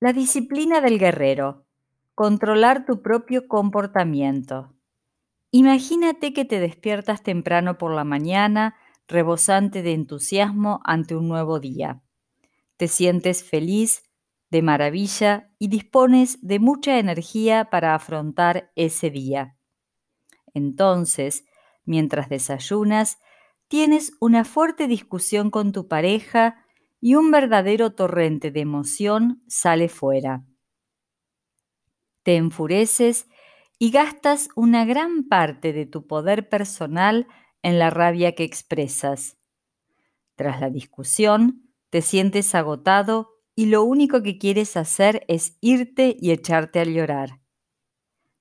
La 0.00 0.12
disciplina 0.12 0.80
del 0.80 0.96
guerrero. 0.96 1.66
Controlar 2.14 2.86
tu 2.86 3.02
propio 3.02 3.48
comportamiento. 3.48 4.72
Imagínate 5.50 6.32
que 6.32 6.44
te 6.44 6.60
despiertas 6.60 7.24
temprano 7.24 7.78
por 7.78 7.92
la 7.92 8.04
mañana, 8.04 8.76
rebosante 9.08 9.82
de 9.82 9.94
entusiasmo 9.94 10.80
ante 10.84 11.16
un 11.16 11.26
nuevo 11.26 11.58
día. 11.58 12.00
Te 12.76 12.86
sientes 12.86 13.42
feliz, 13.42 14.04
de 14.50 14.62
maravilla 14.62 15.50
y 15.58 15.66
dispones 15.66 16.38
de 16.42 16.60
mucha 16.60 17.00
energía 17.00 17.64
para 17.68 17.96
afrontar 17.96 18.70
ese 18.76 19.10
día. 19.10 19.56
Entonces, 20.54 21.44
mientras 21.84 22.28
desayunas, 22.28 23.18
tienes 23.66 24.12
una 24.20 24.44
fuerte 24.44 24.86
discusión 24.86 25.50
con 25.50 25.72
tu 25.72 25.88
pareja 25.88 26.64
y 27.00 27.14
un 27.14 27.30
verdadero 27.30 27.92
torrente 27.92 28.50
de 28.50 28.60
emoción 28.60 29.42
sale 29.48 29.88
fuera. 29.88 30.44
Te 32.22 32.36
enfureces 32.36 33.28
y 33.78 33.90
gastas 33.90 34.48
una 34.56 34.84
gran 34.84 35.24
parte 35.28 35.72
de 35.72 35.86
tu 35.86 36.06
poder 36.06 36.48
personal 36.48 37.26
en 37.62 37.78
la 37.78 37.90
rabia 37.90 38.34
que 38.34 38.44
expresas. 38.44 39.36
Tras 40.36 40.60
la 40.60 40.70
discusión, 40.70 41.70
te 41.90 42.02
sientes 42.02 42.54
agotado 42.54 43.30
y 43.54 43.66
lo 43.66 43.82
único 43.84 44.22
que 44.22 44.38
quieres 44.38 44.76
hacer 44.76 45.24
es 45.28 45.56
irte 45.60 46.16
y 46.18 46.30
echarte 46.30 46.80
a 46.80 46.84
llorar. 46.84 47.40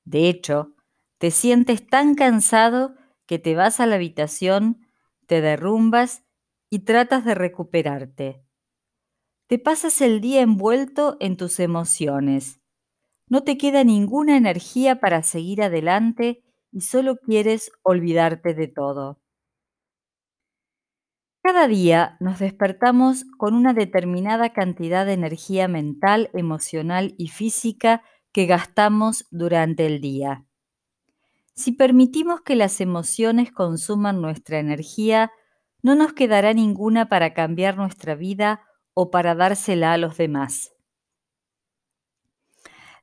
De 0.06 0.28
hecho, 0.30 0.74
te 1.20 1.30
sientes 1.32 1.86
tan 1.86 2.16
cansado 2.16 2.96
que 3.28 3.38
te 3.40 3.54
vas 3.56 3.80
a 3.80 3.86
la 3.86 3.96
habitación, 3.96 4.88
te 5.28 5.42
derrumbas 5.42 6.24
y 6.70 6.80
tratas 6.80 7.26
de 7.26 7.36
recuperarte. 7.36 8.47
Te 9.48 9.60
pasas 9.60 10.02
el 10.02 10.20
día 10.20 10.42
envuelto 10.42 11.16
en 11.22 11.38
tus 11.38 11.62
emociones. 11.62 12.60
No 13.30 13.44
te 13.44 13.58
queda 13.58 13.86
ninguna 13.86 14.36
energía 14.36 15.00
para 15.00 15.24
seguir 15.24 15.64
adelante 15.64 16.44
y 16.70 16.82
solo 16.82 17.16
quieres 17.16 17.72
olvidarte 17.82 18.54
de 18.54 18.68
todo. 18.68 19.22
Cada 21.42 21.70
día 21.70 22.18
nos 22.20 22.40
despertamos 22.40 23.24
con 23.38 23.56
una 23.56 23.74
determinada 23.74 24.52
cantidad 24.52 25.06
de 25.06 25.14
energía 25.14 25.70
mental, 25.70 26.30
emocional 26.34 27.16
y 27.18 27.30
física 27.30 28.04
que 28.34 28.48
gastamos 28.48 29.28
durante 29.32 29.86
el 29.86 30.02
día. 30.02 30.46
Si 31.54 31.72
permitimos 31.72 32.42
que 32.42 32.58
las 32.58 32.82
emociones 32.82 33.54
consuman 33.54 34.22
nuestra 34.22 34.60
energía, 34.60 35.32
no 35.82 35.96
nos 35.96 36.12
quedará 36.12 36.54
ninguna 36.54 37.08
para 37.08 37.34
cambiar 37.34 37.78
nuestra 37.78 38.14
vida 38.14 38.67
o 38.98 39.12
para 39.12 39.36
dársela 39.36 39.94
a 39.94 39.98
los 39.98 40.18
demás. 40.18 40.74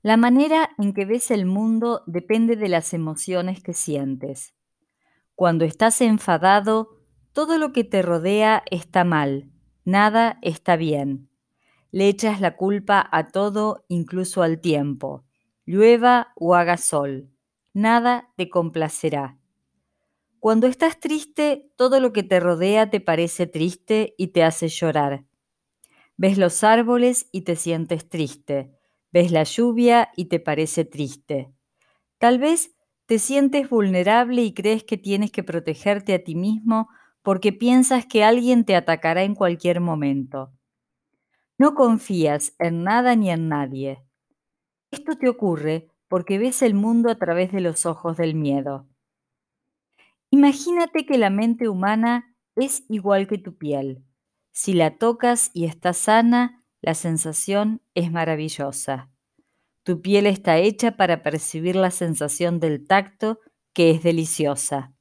La 0.02 0.16
manera 0.16 0.70
en 0.78 0.92
que 0.92 1.04
ves 1.04 1.30
el 1.30 1.46
mundo 1.46 2.02
depende 2.07 2.57
de 2.57 2.68
las 2.68 2.92
emociones 2.92 3.62
que 3.62 3.74
sientes. 3.74 4.54
Cuando 5.37 5.64
estás 5.64 6.00
enfadado, 6.00 6.98
todo 7.33 7.59
lo 7.59 7.72
que 7.72 7.85
te 7.85 8.02
rodea 8.02 8.64
está 8.70 9.04
mal, 9.04 9.52
nada 9.85 10.38
está 10.42 10.74
bien. 10.74 11.28
Le 11.92 12.09
echas 12.09 12.40
la 12.40 12.57
culpa 12.57 13.09
a 13.12 13.28
todo, 13.28 13.85
incluso 13.87 14.42
al 14.42 14.61
tiempo, 14.61 15.24
llueva 15.64 16.33
o 16.35 16.57
haga 16.57 16.76
sol 16.76 17.30
nada 17.74 18.30
te 18.37 18.48
complacerá. 18.48 19.37
Cuando 20.38 20.66
estás 20.66 21.00
triste, 21.00 21.72
todo 21.76 22.00
lo 22.00 22.12
que 22.12 22.22
te 22.22 22.40
rodea 22.40 22.88
te 22.88 23.00
parece 23.00 23.46
triste 23.46 24.14
y 24.16 24.28
te 24.28 24.44
hace 24.44 24.68
llorar. 24.68 25.24
Ves 26.16 26.38
los 26.38 26.62
árboles 26.62 27.29
y 27.33 27.42
te 27.42 27.57
sientes 27.57 28.09
triste. 28.09 28.72
Ves 29.12 29.33
la 29.33 29.42
lluvia 29.42 30.11
y 30.16 30.27
te 30.27 30.40
parece 30.40 30.85
triste. 30.85 31.53
Tal 32.18 32.38
vez 32.38 32.77
te 33.07 33.18
sientes 33.18 33.68
vulnerable 33.68 34.42
y 34.42 34.55
crees 34.55 34.85
que 34.85 34.96
tienes 34.96 35.31
que 35.33 35.42
protegerte 35.42 36.14
a 36.14 36.22
ti 36.24 36.35
mismo 36.35 36.88
porque 37.22 37.53
piensas 37.53 38.07
que 38.07 38.24
alguien 38.24 38.64
te 38.64 38.77
atacará 38.77 39.24
en 39.24 39.35
cualquier 39.35 39.81
momento. 39.81 40.53
No 41.59 41.74
confías 41.74 42.55
en 42.59 42.85
nada 42.85 43.16
ni 43.16 43.31
en 43.31 43.48
nadie. 43.48 44.05
Esto 44.90 45.16
te 45.16 45.29
ocurre 45.29 45.88
porque 46.09 46.38
ves 46.38 46.62
el 46.62 46.74
mundo 46.74 47.11
a 47.11 47.16
través 47.16 47.53
de 47.53 47.61
los 47.61 47.87
ojos 47.87 48.16
del 48.16 48.35
miedo. 48.35 48.87
Imagínate 50.31 51.07
que 51.07 51.18
la 51.18 51.31
mente 51.31 51.68
humana 51.68 52.37
es 52.57 52.85
igual 52.88 53.27
que 53.27 53.38
tu 53.38 53.57
piel. 53.57 54.05
Si 54.54 54.72
la 54.72 54.98
tocas 54.98 55.50
y 55.52 55.64
está 55.64 55.92
sana, 55.92 56.64
la 56.80 56.94
sensación 56.94 57.82
es 57.94 58.12
maravillosa. 58.12 59.10
Tu 59.82 60.00
piel 60.00 60.26
está 60.26 60.58
hecha 60.58 60.96
para 60.96 61.24
percibir 61.24 61.74
la 61.74 61.90
sensación 61.90 62.60
del 62.60 62.86
tacto, 62.86 63.40
que 63.74 63.90
es 63.90 64.04
deliciosa. 64.04 64.94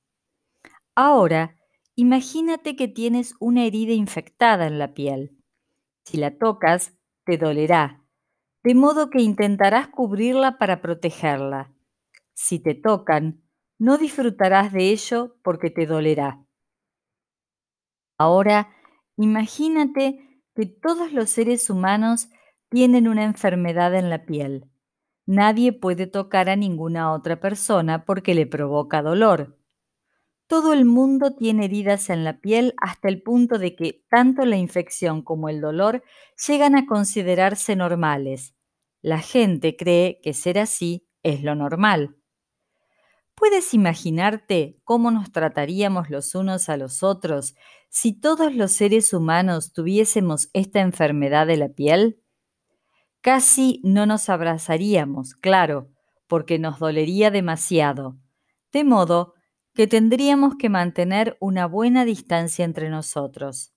Ahora, 0.96 1.56
imagínate 1.96 2.76
que 2.76 2.88
tienes 2.88 3.36
una 3.40 3.66
herida 3.66 3.94
infectada 3.94 4.66
en 4.66 4.80
la 4.80 4.96
piel. 4.96 5.38
Si 6.04 6.18
la 6.18 6.36
tocas, 6.36 6.98
te 7.24 7.38
dolerá, 7.38 8.04
de 8.64 8.74
modo 8.74 9.12
que 9.12 9.22
intentarás 9.22 9.88
cubrirla 9.88 10.58
para 10.58 10.82
protegerla. 10.82 11.72
Si 12.34 12.58
te 12.58 12.74
tocan, 12.74 13.44
no 13.78 14.00
disfrutarás 14.00 14.74
de 14.74 14.90
ello 14.90 15.38
porque 15.44 15.70
te 15.70 15.86
dolerá. 15.86 16.44
Ahora, 18.18 18.70
imagínate 19.18 20.42
que 20.56 20.66
todos 20.66 21.12
los 21.12 21.30
seres 21.30 21.70
humanos 21.70 22.30
tienen 22.70 23.08
una 23.08 23.24
enfermedad 23.24 23.96
en 23.96 24.10
la 24.10 24.26
piel. 24.26 24.70
Nadie 25.26 25.72
puede 25.72 26.08
tocar 26.08 26.50
a 26.50 26.56
ninguna 26.56 27.14
otra 27.14 27.40
persona 27.40 28.04
porque 28.06 28.36
le 28.36 28.46
provoca 28.46 29.02
dolor. 29.02 29.58
Todo 30.48 30.74
el 30.74 30.86
mundo 30.86 31.36
tiene 31.36 31.66
heridas 31.66 32.10
en 32.10 32.24
la 32.24 32.40
piel 32.40 32.74
hasta 32.82 33.08
el 33.08 33.22
punto 33.22 33.58
de 33.58 33.76
que 33.76 34.04
tanto 34.10 34.46
la 34.46 34.58
infección 34.58 35.22
como 35.22 35.50
el 35.50 35.62
dolor 35.62 36.04
llegan 36.48 36.76
a 36.76 36.86
considerarse 36.86 37.76
normales. 37.76 38.54
La 39.02 39.20
gente 39.20 39.76
cree 39.76 40.20
que 40.22 40.34
ser 40.34 40.60
así 40.60 41.08
es 41.24 41.44
lo 41.44 41.56
normal. 41.56 42.18
¿Puedes 43.36 43.74
imaginarte 43.74 44.78
cómo 44.84 45.12
nos 45.12 45.32
trataríamos 45.32 46.10
los 46.10 46.36
unos 46.36 46.70
a 46.70 46.78
los 46.78 47.04
otros 47.04 47.56
si 47.90 48.14
todos 48.14 48.56
los 48.56 48.72
seres 48.72 49.14
humanos 49.14 49.74
tuviésemos 49.74 50.50
esta 50.54 50.82
enfermedad 50.82 51.48
de 51.48 51.58
la 51.58 51.70
piel? 51.70 52.22
Casi 53.22 53.82
no 53.84 54.06
nos 54.06 54.30
abrazaríamos, 54.30 55.36
claro, 55.36 55.90
porque 56.28 56.60
nos 56.60 56.80
dolería 56.80 57.32
demasiado, 57.32 58.18
de 58.72 58.84
modo 58.84 59.34
que 59.74 59.88
tendríamos 59.88 60.56
que 60.58 60.70
mantener 60.70 61.38
una 61.40 61.66
buena 61.66 62.06
distancia 62.06 62.66
entre 62.66 62.90
nosotros. 62.90 63.74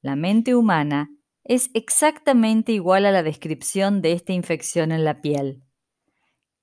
La 0.00 0.16
mente 0.16 0.54
humana 0.54 1.10
es 1.44 1.70
exactamente 1.74 2.72
igual 2.72 3.04
a 3.06 3.12
la 3.12 3.22
descripción 3.22 4.00
de 4.00 4.12
esta 4.12 4.32
infección 4.32 4.92
en 4.92 5.04
la 5.04 5.20
piel. 5.20 5.62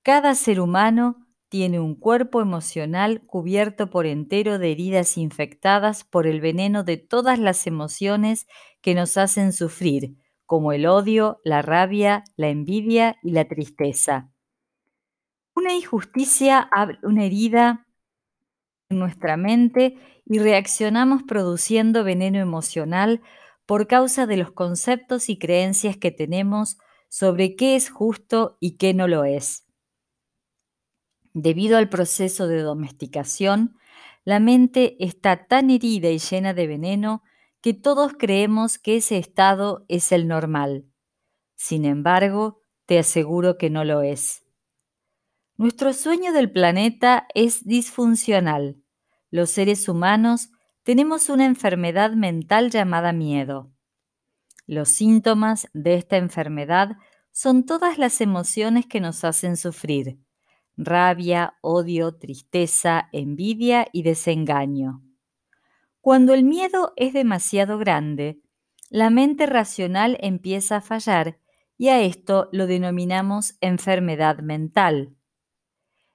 Cada 0.02 0.34
ser 0.34 0.60
humano 0.60 1.19
tiene 1.50 1.80
un 1.80 1.96
cuerpo 1.96 2.40
emocional 2.40 3.22
cubierto 3.26 3.90
por 3.90 4.06
entero 4.06 4.58
de 4.58 4.70
heridas 4.70 5.18
infectadas 5.18 6.04
por 6.04 6.28
el 6.28 6.40
veneno 6.40 6.84
de 6.84 6.96
todas 6.96 7.40
las 7.40 7.66
emociones 7.66 8.46
que 8.80 8.94
nos 8.94 9.18
hacen 9.18 9.52
sufrir, 9.52 10.16
como 10.46 10.72
el 10.72 10.86
odio, 10.86 11.40
la 11.44 11.60
rabia, 11.60 12.22
la 12.36 12.48
envidia 12.48 13.16
y 13.22 13.32
la 13.32 13.46
tristeza. 13.46 14.30
Una 15.56 15.74
injusticia 15.74 16.60
abre 16.72 16.98
una 17.02 17.24
herida 17.24 17.84
en 18.88 19.00
nuestra 19.00 19.36
mente 19.36 19.98
y 20.24 20.38
reaccionamos 20.38 21.24
produciendo 21.24 22.04
veneno 22.04 22.38
emocional 22.38 23.22
por 23.66 23.88
causa 23.88 24.26
de 24.26 24.36
los 24.36 24.52
conceptos 24.52 25.28
y 25.28 25.36
creencias 25.36 25.96
que 25.96 26.12
tenemos 26.12 26.78
sobre 27.08 27.56
qué 27.56 27.74
es 27.74 27.90
justo 27.90 28.56
y 28.60 28.76
qué 28.76 28.94
no 28.94 29.08
lo 29.08 29.24
es. 29.24 29.69
Debido 31.32 31.78
al 31.78 31.88
proceso 31.88 32.48
de 32.48 32.62
domesticación, 32.62 33.76
la 34.24 34.40
mente 34.40 34.96
está 35.04 35.46
tan 35.46 35.70
herida 35.70 36.10
y 36.10 36.18
llena 36.18 36.54
de 36.54 36.66
veneno 36.66 37.22
que 37.60 37.74
todos 37.74 38.14
creemos 38.18 38.78
que 38.78 38.96
ese 38.96 39.18
estado 39.18 39.84
es 39.88 40.12
el 40.12 40.26
normal. 40.26 40.86
Sin 41.56 41.84
embargo, 41.84 42.62
te 42.86 42.98
aseguro 42.98 43.58
que 43.58 43.70
no 43.70 43.84
lo 43.84 44.02
es. 44.02 44.44
Nuestro 45.56 45.92
sueño 45.92 46.32
del 46.32 46.50
planeta 46.50 47.28
es 47.34 47.64
disfuncional. 47.64 48.82
Los 49.30 49.50
seres 49.50 49.88
humanos 49.88 50.50
tenemos 50.82 51.28
una 51.28 51.44
enfermedad 51.44 52.12
mental 52.12 52.70
llamada 52.70 53.12
miedo. 53.12 53.70
Los 54.66 54.88
síntomas 54.88 55.68
de 55.72 55.94
esta 55.94 56.16
enfermedad 56.16 56.96
son 57.30 57.64
todas 57.66 57.98
las 57.98 58.20
emociones 58.20 58.86
que 58.86 59.00
nos 59.00 59.22
hacen 59.22 59.56
sufrir, 59.56 60.18
rabia, 60.84 61.54
odio, 61.60 62.16
tristeza, 62.16 63.08
envidia 63.12 63.86
y 63.92 64.02
desengaño. 64.02 65.02
Cuando 66.00 66.32
el 66.32 66.44
miedo 66.44 66.94
es 66.96 67.12
demasiado 67.12 67.78
grande, 67.78 68.40
la 68.88 69.10
mente 69.10 69.46
racional 69.46 70.16
empieza 70.20 70.76
a 70.76 70.80
fallar 70.80 71.38
y 71.76 71.88
a 71.88 72.00
esto 72.00 72.48
lo 72.52 72.66
denominamos 72.66 73.56
enfermedad 73.60 74.38
mental. 74.38 75.14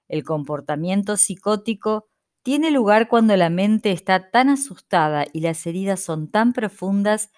El 0.07 0.23
comportamiento 0.23 1.15
psicótico 1.15 2.07
tiene 2.43 2.71
lugar 2.71 3.07
cuando 3.07 3.37
la 3.37 3.49
mente 3.49 3.91
está 3.91 4.29
tan 4.31 4.49
asustada 4.49 5.25
y 5.31 5.41
las 5.41 5.65
heridas 5.65 5.99
son 5.99 6.29
tan 6.29 6.53
profundas 6.53 7.31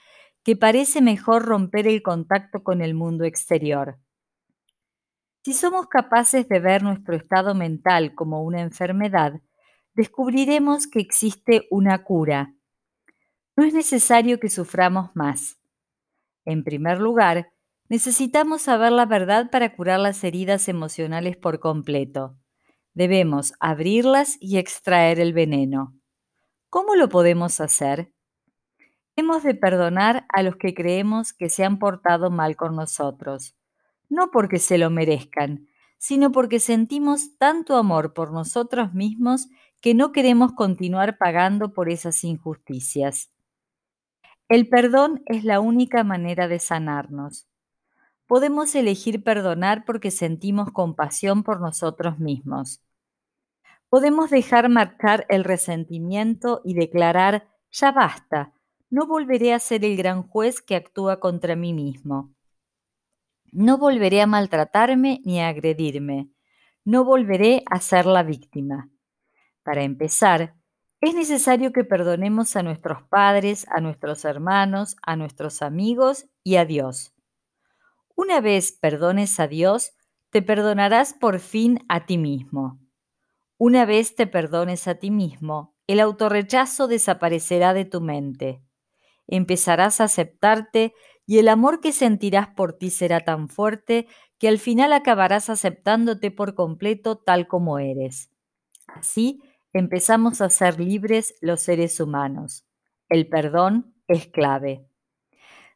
que 0.44 0.56
parece 0.56 1.02
mejor 1.02 1.44
romper 1.44 1.88
el 1.88 2.02
contacto 2.02 2.64
con 2.64 2.82
el 2.82 2.94
mundo 2.94 3.26
exterior. 3.26 4.00
Si 5.48 5.54
somos 5.54 5.88
capaces 5.88 6.50
de 6.50 6.60
ver 6.60 6.84
nuestro 6.84 7.16
estado 7.16 7.56
mental 7.56 8.14
como 8.16 8.44
una 8.44 8.60
enfermedad, 8.60 9.40
descubriremos 9.94 10.88
que 10.88 11.00
existe 11.00 11.70
una 11.72 12.04
cura. 12.04 12.54
No 13.56 13.64
es 13.64 13.74
necesario 13.74 14.42
que 14.42 14.50
suframos 14.50 15.16
más. 15.16 15.58
En 16.44 16.66
primer 16.66 17.00
lugar, 17.00 17.54
necesitamos 17.88 18.64
saber 18.64 18.92
la 18.92 19.06
verdad 19.06 19.50
para 19.50 19.74
curar 19.74 20.02
las 20.02 20.22
heridas 20.26 20.68
emocionales 20.68 21.38
por 21.38 21.62
completo. 21.62 22.36
Debemos 22.94 23.54
abrirlas 23.62 24.36
y 24.42 24.58
extraer 24.58 25.18
el 25.22 25.32
veneno. 25.32 25.96
¿Cómo 26.70 26.96
lo 26.96 27.08
podemos 27.08 27.62
hacer? 27.62 28.12
Hemos 29.16 29.44
de 29.44 29.56
perdonar 29.56 30.26
a 30.28 30.44
los 30.44 30.58
que 30.58 30.74
creemos 30.74 31.32
que 31.32 31.48
se 31.48 31.64
han 31.64 31.80
portado 31.80 32.32
mal 32.32 32.58
con 32.58 32.76
nosotros 32.76 33.57
no 34.10 34.32
porque 34.32 34.60
se 34.60 34.78
lo 34.78 34.90
merezcan, 34.90 35.68
sino 35.98 36.32
porque 36.32 36.60
sentimos 36.60 37.38
tanto 37.38 37.76
amor 37.76 38.14
por 38.14 38.32
nosotros 38.32 38.94
mismos 38.94 39.48
que 39.82 39.94
no 39.94 40.12
queremos 40.12 40.54
continuar 40.54 41.18
pagando 41.18 41.74
por 41.74 41.90
esas 41.90 42.24
injusticias. 42.24 43.32
El 44.50 44.70
perdón 44.70 45.24
es 45.26 45.44
la 45.44 45.60
única 45.60 46.04
manera 46.04 46.48
de 46.48 46.60
sanarnos. 46.60 47.48
Podemos 48.28 48.76
elegir 48.76 49.24
perdonar 49.24 49.86
porque 49.86 50.12
sentimos 50.12 50.72
compasión 50.72 51.44
por 51.44 51.60
nosotros 51.60 52.20
mismos. 52.20 52.82
Podemos 53.90 54.30
dejar 54.30 54.70
marcar 54.70 55.26
el 55.30 55.44
resentimiento 55.44 56.62
y 56.66 56.74
declarar, 56.74 57.48
ya 57.72 57.92
basta, 57.92 58.54
no 58.90 59.06
volveré 59.06 59.54
a 59.54 59.60
ser 59.60 59.86
el 59.86 59.96
gran 59.96 60.24
juez 60.24 60.62
que 60.62 60.76
actúa 60.76 61.20
contra 61.20 61.56
mí 61.56 61.74
mismo. 61.74 62.34
No 63.52 63.78
volveré 63.78 64.22
a 64.22 64.28
maltratarme 64.28 65.22
ni 65.24 65.40
a 65.40 65.48
agredirme. 65.48 66.30
No 66.86 67.04
volveré 67.04 67.64
a 67.70 67.80
ser 67.80 68.06
la 68.06 68.24
víctima. 68.24 68.90
Para 69.64 69.84
empezar, 69.84 70.56
es 71.00 71.14
necesario 71.14 71.72
que 71.72 71.84
perdonemos 71.84 72.56
a 72.56 72.64
nuestros 72.64 73.04
padres, 73.04 73.68
a 73.70 73.82
nuestros 73.82 74.26
hermanos, 74.26 74.96
a 75.02 75.16
nuestros 75.16 75.62
amigos 75.62 76.26
y 76.44 76.56
a 76.56 76.66
Dios. 76.66 77.14
Una 78.16 78.42
vez 78.42 78.72
perdones 78.72 79.40
a 79.40 79.48
Dios, 79.48 79.92
te 80.32 80.42
perdonarás 80.42 81.14
por 81.14 81.40
fin 81.40 81.86
a 81.88 82.06
ti 82.06 82.18
mismo. 82.18 82.80
Una 83.58 83.86
vez 83.86 84.16
te 84.16 84.28
perdones 84.28 84.88
a 84.88 84.96
ti 84.96 85.12
mismo, 85.12 85.76
el 85.88 86.00
autorrechazo 86.00 86.88
desaparecerá 86.88 87.74
de 87.74 87.86
tu 87.86 88.02
mente. 88.02 88.62
Empezarás 89.28 90.02
a 90.02 90.06
aceptarte 90.06 90.94
y 91.28 91.40
el 91.40 91.50
amor 91.50 91.82
que 91.82 91.92
sentirás 91.92 92.48
por 92.48 92.74
ti 92.74 92.90
será 92.90 93.20
tan 93.20 93.50
fuerte 93.50 94.08
que 94.40 94.48
al 94.48 94.58
final 94.60 94.94
acabarás 94.94 95.50
aceptándote 95.50 96.32
por 96.32 96.56
completo 96.56 97.18
tal 97.18 97.48
como 97.48 97.80
eres. 97.80 98.32
Así 98.88 99.42
empezamos 99.74 100.42
a 100.42 100.50
ser 100.50 100.80
libres 100.80 101.36
los 101.42 101.62
seres 101.62 102.00
humanos. 102.00 102.66
El 103.10 103.28
perdón 103.28 103.94
es 104.08 104.28
clave. 104.28 104.88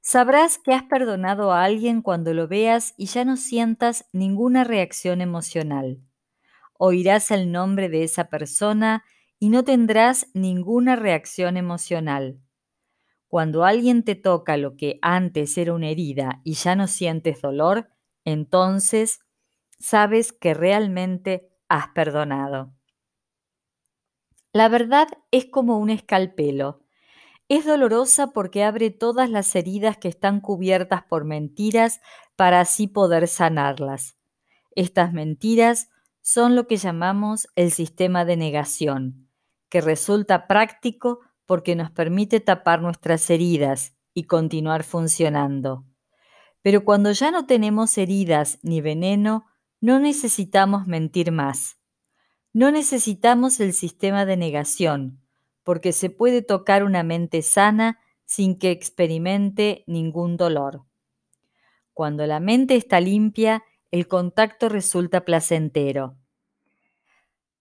Sabrás 0.01 0.57
que 0.57 0.73
has 0.73 0.83
perdonado 0.83 1.51
a 1.51 1.63
alguien 1.63 2.01
cuando 2.01 2.33
lo 2.33 2.47
veas 2.47 2.93
y 2.97 3.05
ya 3.07 3.25
no 3.25 3.37
sientas 3.37 4.05
ninguna 4.13 4.63
reacción 4.63 5.21
emocional. 5.21 6.01
Oirás 6.79 7.29
el 7.29 7.51
nombre 7.51 7.89
de 7.89 8.03
esa 8.03 8.29
persona 8.29 9.03
y 9.37 9.49
no 9.49 9.63
tendrás 9.63 10.27
ninguna 10.33 10.95
reacción 10.95 11.57
emocional. 11.57 12.39
Cuando 13.31 13.63
alguien 13.63 14.03
te 14.03 14.15
toca 14.15 14.57
lo 14.57 14.75
que 14.75 14.99
antes 15.01 15.57
era 15.57 15.73
una 15.73 15.87
herida 15.87 16.41
y 16.43 16.55
ya 16.55 16.75
no 16.75 16.87
sientes 16.87 17.41
dolor, 17.41 17.89
entonces 18.25 19.21
sabes 19.79 20.33
que 20.33 20.53
realmente 20.53 21.49
has 21.69 21.87
perdonado. 21.95 22.73
La 24.51 24.67
verdad 24.67 25.07
es 25.31 25.45
como 25.45 25.77
un 25.77 25.89
escalpelo. 25.89 26.81
Es 27.47 27.65
dolorosa 27.65 28.33
porque 28.33 28.65
abre 28.65 28.89
todas 28.89 29.29
las 29.29 29.55
heridas 29.55 29.95
que 29.95 30.09
están 30.09 30.41
cubiertas 30.41 31.01
por 31.03 31.23
mentiras 31.23 32.01
para 32.35 32.59
así 32.59 32.89
poder 32.89 33.29
sanarlas. 33.29 34.17
Estas 34.75 35.13
mentiras 35.13 35.89
son 36.19 36.57
lo 36.57 36.67
que 36.67 36.75
llamamos 36.75 37.47
el 37.55 37.71
sistema 37.71 38.25
de 38.25 38.35
negación, 38.35 39.29
que 39.69 39.79
resulta 39.79 40.47
práctico 40.47 41.21
porque 41.51 41.75
nos 41.75 41.91
permite 41.91 42.39
tapar 42.39 42.81
nuestras 42.81 43.29
heridas 43.29 43.93
y 44.13 44.23
continuar 44.23 44.85
funcionando. 44.85 45.83
Pero 46.61 46.85
cuando 46.85 47.11
ya 47.11 47.29
no 47.29 47.45
tenemos 47.45 47.97
heridas 47.97 48.57
ni 48.61 48.79
veneno, 48.79 49.47
no 49.81 49.99
necesitamos 49.99 50.87
mentir 50.87 51.33
más. 51.33 51.77
No 52.53 52.71
necesitamos 52.71 53.59
el 53.59 53.73
sistema 53.73 54.25
de 54.25 54.37
negación, 54.37 55.19
porque 55.63 55.91
se 55.91 56.09
puede 56.09 56.41
tocar 56.41 56.85
una 56.85 57.03
mente 57.03 57.41
sana 57.41 57.99
sin 58.23 58.57
que 58.57 58.71
experimente 58.71 59.83
ningún 59.87 60.37
dolor. 60.37 60.85
Cuando 61.91 62.25
la 62.27 62.39
mente 62.39 62.77
está 62.77 63.01
limpia, 63.01 63.61
el 63.91 64.07
contacto 64.07 64.69
resulta 64.69 65.25
placentero. 65.25 66.15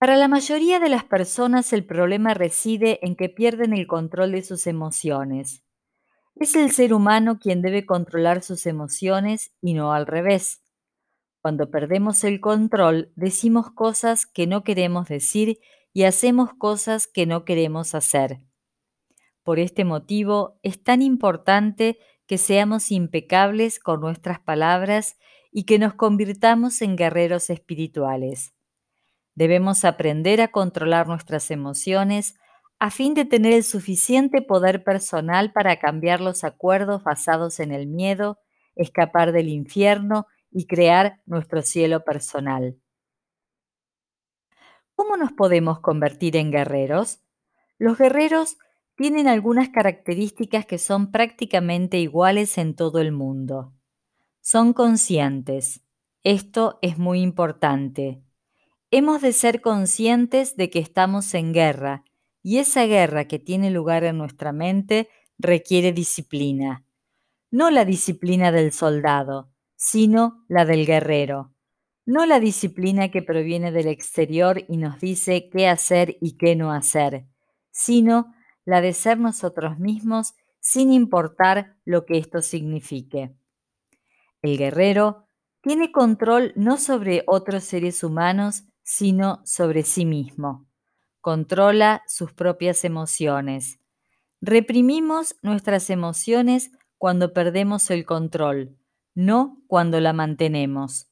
Para 0.01 0.17
la 0.17 0.29
mayoría 0.29 0.81
de 0.81 0.89
las 0.89 1.05
personas 1.05 1.75
el 1.75 1.85
problema 1.85 2.33
reside 2.33 3.07
en 3.07 3.17
que 3.17 3.29
pierden 3.29 3.75
el 3.75 3.87
control 3.87 4.33
de 4.33 4.41
sus 4.41 4.67
emociones. 4.67 5.63
Es 6.37 6.57
el 6.57 6.71
ser 6.71 6.95
humano 6.95 7.39
quien 7.39 7.61
debe 7.61 7.85
controlar 7.85 8.41
sus 8.43 8.65
emociones 8.65 9.53
y 9.61 9.75
no 9.75 9.93
al 9.93 10.07
revés. 10.07 10.63
Cuando 11.43 11.71
perdemos 11.71 12.25
el 12.25 12.41
control, 12.41 13.13
decimos 13.15 13.73
cosas 13.73 14.25
que 14.25 14.47
no 14.47 14.65
queremos 14.65 15.07
decir 15.07 15.59
y 15.93 16.05
hacemos 16.05 16.55
cosas 16.55 17.07
que 17.07 17.27
no 17.27 17.45
queremos 17.45 17.95
hacer. 17.95 18.39
Por 19.43 19.59
este 19.59 19.85
motivo 19.85 20.59
es 20.63 20.83
tan 20.83 21.03
importante 21.03 21.99
que 22.27 22.39
seamos 22.39 22.91
impecables 22.91 23.79
con 23.79 24.01
nuestras 24.01 24.41
palabras 24.41 25.19
y 25.53 25.65
que 25.65 25.79
nos 25.79 25.93
convirtamos 25.93 26.81
en 26.81 26.97
guerreros 26.97 27.51
espirituales. 27.51 28.55
Debemos 29.35 29.85
aprender 29.85 30.41
a 30.41 30.49
controlar 30.49 31.07
nuestras 31.07 31.51
emociones 31.51 32.35
a 32.79 32.91
fin 32.91 33.13
de 33.15 33.27
tener 33.27 33.53
el 33.53 33.63
suficiente 33.63 34.41
poder 34.41 34.83
personal 34.83 35.53
para 35.53 35.79
cambiar 35.79 36.21
los 36.21 36.45
acuerdos 36.45 37.05
basados 37.05 37.61
en 37.61 37.73
el 37.73 37.87
miedo, 37.87 38.39
escapar 38.75 39.33
del 39.33 39.49
infierno 39.49 40.27
y 40.51 40.67
crear 40.67 41.21
nuestro 41.27 41.61
cielo 41.61 42.05
personal. 42.05 42.79
¿Cómo 44.95 45.17
nos 45.17 45.33
podemos 45.33 45.81
convertir 45.81 46.37
en 46.37 46.51
guerreros? 46.51 47.21
Los 47.79 47.99
guerreros 47.99 48.59
tienen 48.97 49.29
algunas 49.29 49.71
características 49.71 50.67
que 50.67 50.79
son 50.79 51.11
prácticamente 51.11 51.99
iguales 51.99 52.59
en 52.59 52.75
todo 52.75 52.99
el 52.99 53.13
mundo. 53.13 53.75
Son 54.41 54.73
conscientes. 54.73 55.83
Esto 56.23 56.79
es 56.83 56.99
muy 56.99 57.21
importante. 57.21 58.23
Hemos 58.93 59.23
de 59.23 59.33
ser 59.33 59.61
conscientes 59.61 60.57
de 60.57 60.69
que 60.69 60.81
estamos 60.81 61.33
en 61.35 61.53
guerra 61.53 62.05
y 62.43 62.59
esa 62.59 62.87
guerra 62.87 63.27
que 63.27 63.39
tiene 63.39 63.71
lugar 63.71 64.03
en 64.03 64.19
nuestra 64.19 64.51
mente 64.51 65.09
requiere 65.39 65.93
disciplina. 65.93 66.85
No 67.53 67.71
la 67.71 67.85
disciplina 67.85 68.51
del 68.51 68.73
soldado, 68.73 69.53
sino 69.77 70.45
la 70.49 70.65
del 70.65 70.87
guerrero. 70.87 71.53
No 72.05 72.27
la 72.27 72.41
disciplina 72.41 73.13
que 73.13 73.23
proviene 73.23 73.71
del 73.71 73.87
exterior 73.87 74.65
y 74.69 74.77
nos 74.77 74.99
dice 74.99 75.49
qué 75.51 75.69
hacer 75.69 76.17
y 76.21 76.37
qué 76.37 76.57
no 76.57 76.73
hacer, 76.73 77.27
sino 77.71 78.35
la 78.65 78.81
de 78.81 78.93
ser 78.93 79.21
nosotros 79.21 79.79
mismos 79.79 80.35
sin 80.59 80.93
importar 80.93 81.77
lo 81.85 82.07
que 82.07 82.19
esto 82.19 82.43
signifique. 82.43 83.33
El 84.43 84.59
guerrero 84.59 85.29
tiene 85.61 85.93
control 85.93 86.53
no 86.57 86.77
sobre 86.77 87.23
otros 87.27 87.63
seres 87.65 88.03
humanos, 88.03 88.65
sino 88.91 89.41
sobre 89.45 89.85
sí 89.85 90.05
mismo. 90.05 90.67
Controla 91.21 92.03
sus 92.09 92.33
propias 92.33 92.85
emociones. 92.85 93.79
Reprimimos 94.41 95.37
nuestras 95.43 95.91
emociones 95.91 96.73
cuando 96.99 97.33
perdemos 97.33 97.89
el 97.93 98.05
control, 98.05 98.77
no 99.15 99.63
cuando 99.69 100.01
la 100.01 100.13
mantenemos. 100.13 101.09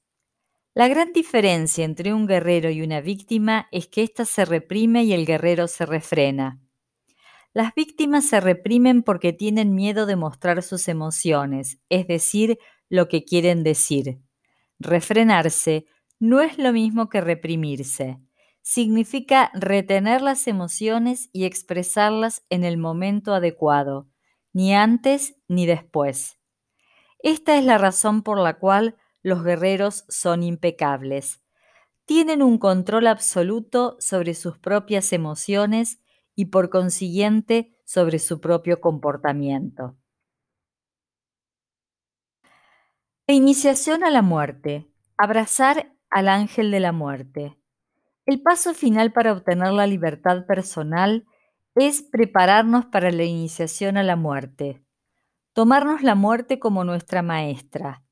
La 0.74 0.88
gran 0.88 1.12
diferencia 1.12 1.84
entre 1.84 2.12
un 2.12 2.26
guerrero 2.26 2.68
y 2.68 2.82
una 2.82 3.00
víctima 3.00 3.68
es 3.70 3.86
que 3.86 4.02
ésta 4.02 4.24
se 4.24 4.44
reprime 4.44 5.04
y 5.04 5.12
el 5.12 5.24
guerrero 5.24 5.68
se 5.68 5.86
refrena. 5.86 6.60
Las 7.54 7.76
víctimas 7.76 8.26
se 8.26 8.40
reprimen 8.40 9.04
porque 9.04 9.32
tienen 9.32 9.76
miedo 9.76 10.04
de 10.06 10.16
mostrar 10.16 10.64
sus 10.64 10.88
emociones, 10.88 11.78
es 11.90 12.08
decir, 12.08 12.58
lo 12.88 13.06
que 13.06 13.24
quieren 13.24 13.62
decir. 13.62 14.18
Refrenarse 14.80 15.86
no 16.20 16.40
es 16.40 16.58
lo 16.58 16.72
mismo 16.72 17.08
que 17.08 17.20
reprimirse. 17.20 18.18
Significa 18.62 19.50
retener 19.54 20.20
las 20.20 20.46
emociones 20.46 21.30
y 21.32 21.44
expresarlas 21.44 22.44
en 22.50 22.64
el 22.64 22.76
momento 22.76 23.32
adecuado, 23.32 24.08
ni 24.52 24.74
antes 24.74 25.36
ni 25.48 25.66
después. 25.66 26.38
Esta 27.20 27.56
es 27.56 27.64
la 27.64 27.78
razón 27.78 28.22
por 28.22 28.38
la 28.38 28.58
cual 28.58 28.96
los 29.22 29.42
guerreros 29.42 30.04
son 30.08 30.42
impecables. 30.42 31.42
Tienen 32.04 32.42
un 32.42 32.58
control 32.58 33.06
absoluto 33.06 33.96
sobre 34.00 34.34
sus 34.34 34.58
propias 34.58 35.12
emociones 35.12 36.00
y 36.34 36.46
por 36.46 36.70
consiguiente 36.70 37.76
sobre 37.84 38.18
su 38.18 38.40
propio 38.40 38.80
comportamiento. 38.80 39.96
La 43.26 43.34
iniciación 43.34 44.04
a 44.04 44.10
la 44.10 44.22
muerte. 44.22 44.90
Abrazar 45.18 45.97
al 46.10 46.28
ángel 46.28 46.70
de 46.70 46.80
la 46.80 46.92
muerte. 46.92 47.58
El 48.26 48.42
paso 48.42 48.74
final 48.74 49.12
para 49.12 49.32
obtener 49.32 49.72
la 49.72 49.86
libertad 49.86 50.46
personal 50.46 51.26
es 51.74 52.02
prepararnos 52.02 52.86
para 52.86 53.10
la 53.10 53.24
iniciación 53.24 53.96
a 53.96 54.02
la 54.02 54.16
muerte. 54.16 54.82
Tomarnos 55.52 56.02
la 56.02 56.14
muerte 56.14 56.58
como 56.58 56.84
nuestra 56.84 57.22
maestra. 57.22 58.02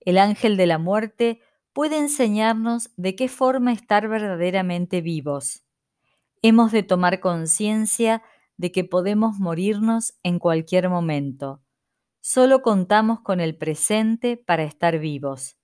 El 0.00 0.18
ángel 0.18 0.56
de 0.56 0.66
la 0.66 0.78
muerte 0.78 1.40
puede 1.72 1.98
enseñarnos 1.98 2.90
de 2.96 3.14
qué 3.14 3.28
forma 3.28 3.72
estar 3.72 4.08
verdaderamente 4.08 5.00
vivos. 5.00 5.64
Hemos 6.42 6.72
de 6.72 6.82
tomar 6.82 7.20
conciencia 7.20 8.22
de 8.56 8.72
que 8.72 8.84
podemos 8.84 9.38
morirnos 9.38 10.14
en 10.22 10.38
cualquier 10.38 10.88
momento. 10.88 11.62
Solo 12.20 12.62
contamos 12.62 13.20
con 13.20 13.40
el 13.40 13.56
presente 13.56 14.36
para 14.36 14.64
estar 14.64 14.98
vivos. 14.98 15.56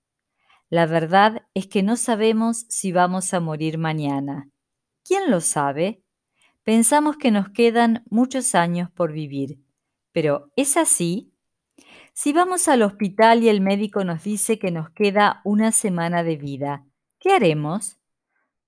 La 0.69 0.85
verdad 0.85 1.47
es 1.55 1.65
que 1.65 1.81
no 1.81 1.95
sabemos 1.95 2.65
si 2.69 2.91
vamos 2.91 3.33
a 3.33 3.39
morir 3.39 3.79
mañana. 3.79 4.49
¿Quién 5.03 5.31
lo 5.31 5.41
sabe? 5.41 6.03
Pensamos 6.63 7.17
que 7.17 7.31
nos 7.31 7.49
quedan 7.49 8.03
muchos 8.11 8.53
años 8.53 8.91
por 8.91 9.11
vivir. 9.11 9.59
Pero 10.11 10.51
¿es 10.55 10.77
así? 10.77 11.33
Si 12.13 12.33
vamos 12.33 12.67
al 12.67 12.83
hospital 12.83 13.43
y 13.43 13.49
el 13.49 13.61
médico 13.61 14.03
nos 14.03 14.23
dice 14.23 14.59
que 14.59 14.69
nos 14.69 14.91
queda 14.91 15.41
una 15.43 15.71
semana 15.71 16.23
de 16.23 16.37
vida, 16.37 16.85
¿qué 17.19 17.31
haremos? 17.31 17.97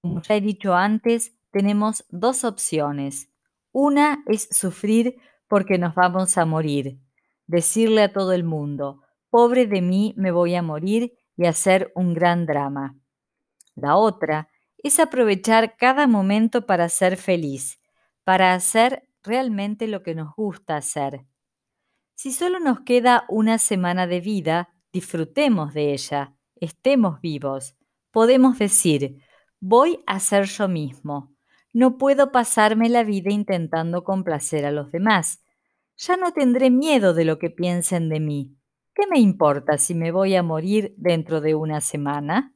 Como 0.01 0.23
ya 0.23 0.35
he 0.35 0.41
dicho 0.41 0.73
antes, 0.73 1.35
tenemos 1.51 2.05
dos 2.09 2.43
opciones. 2.43 3.29
Una 3.71 4.23
es 4.25 4.47
sufrir 4.49 5.17
porque 5.47 5.77
nos 5.77 5.93
vamos 5.93 6.37
a 6.39 6.45
morir, 6.45 6.97
decirle 7.45 8.01
a 8.01 8.13
todo 8.13 8.31
el 8.31 8.43
mundo, 8.43 9.01
pobre 9.29 9.67
de 9.67 9.81
mí, 9.81 10.15
me 10.17 10.31
voy 10.31 10.55
a 10.55 10.63
morir 10.63 11.13
y 11.41 11.47
hacer 11.47 11.91
un 11.95 12.13
gran 12.13 12.45
drama. 12.45 12.95
La 13.73 13.95
otra 13.95 14.49
es 14.77 14.99
aprovechar 14.99 15.75
cada 15.75 16.05
momento 16.05 16.67
para 16.67 16.87
ser 16.87 17.17
feliz, 17.17 17.79
para 18.23 18.53
hacer 18.53 19.07
realmente 19.23 19.87
lo 19.87 20.03
que 20.03 20.13
nos 20.13 20.35
gusta 20.35 20.77
hacer. 20.77 21.25
Si 22.13 22.31
solo 22.31 22.59
nos 22.59 22.81
queda 22.81 23.25
una 23.27 23.57
semana 23.57 24.05
de 24.05 24.21
vida, 24.21 24.69
disfrutemos 24.93 25.73
de 25.73 25.93
ella, 25.93 26.35
estemos 26.57 27.21
vivos. 27.21 27.75
Podemos 28.11 28.59
decir, 28.59 29.23
voy 29.59 30.03
a 30.05 30.19
ser 30.19 30.45
yo 30.45 30.67
mismo. 30.67 31.33
No 31.73 31.97
puedo 31.97 32.31
pasarme 32.31 32.87
la 32.87 33.03
vida 33.03 33.31
intentando 33.31 34.03
complacer 34.03 34.63
a 34.65 34.71
los 34.71 34.91
demás. 34.91 35.43
Ya 35.97 36.17
no 36.17 36.33
tendré 36.33 36.69
miedo 36.69 37.15
de 37.15 37.25
lo 37.25 37.39
que 37.39 37.49
piensen 37.49 38.09
de 38.09 38.19
mí. 38.19 38.60
¿Qué 38.93 39.07
me 39.07 39.19
importa 39.19 39.77
si 39.77 39.95
me 39.95 40.11
voy 40.11 40.35
a 40.35 40.43
morir 40.43 40.93
dentro 40.97 41.41
de 41.41 41.55
una 41.55 41.81
semana? 41.81 42.53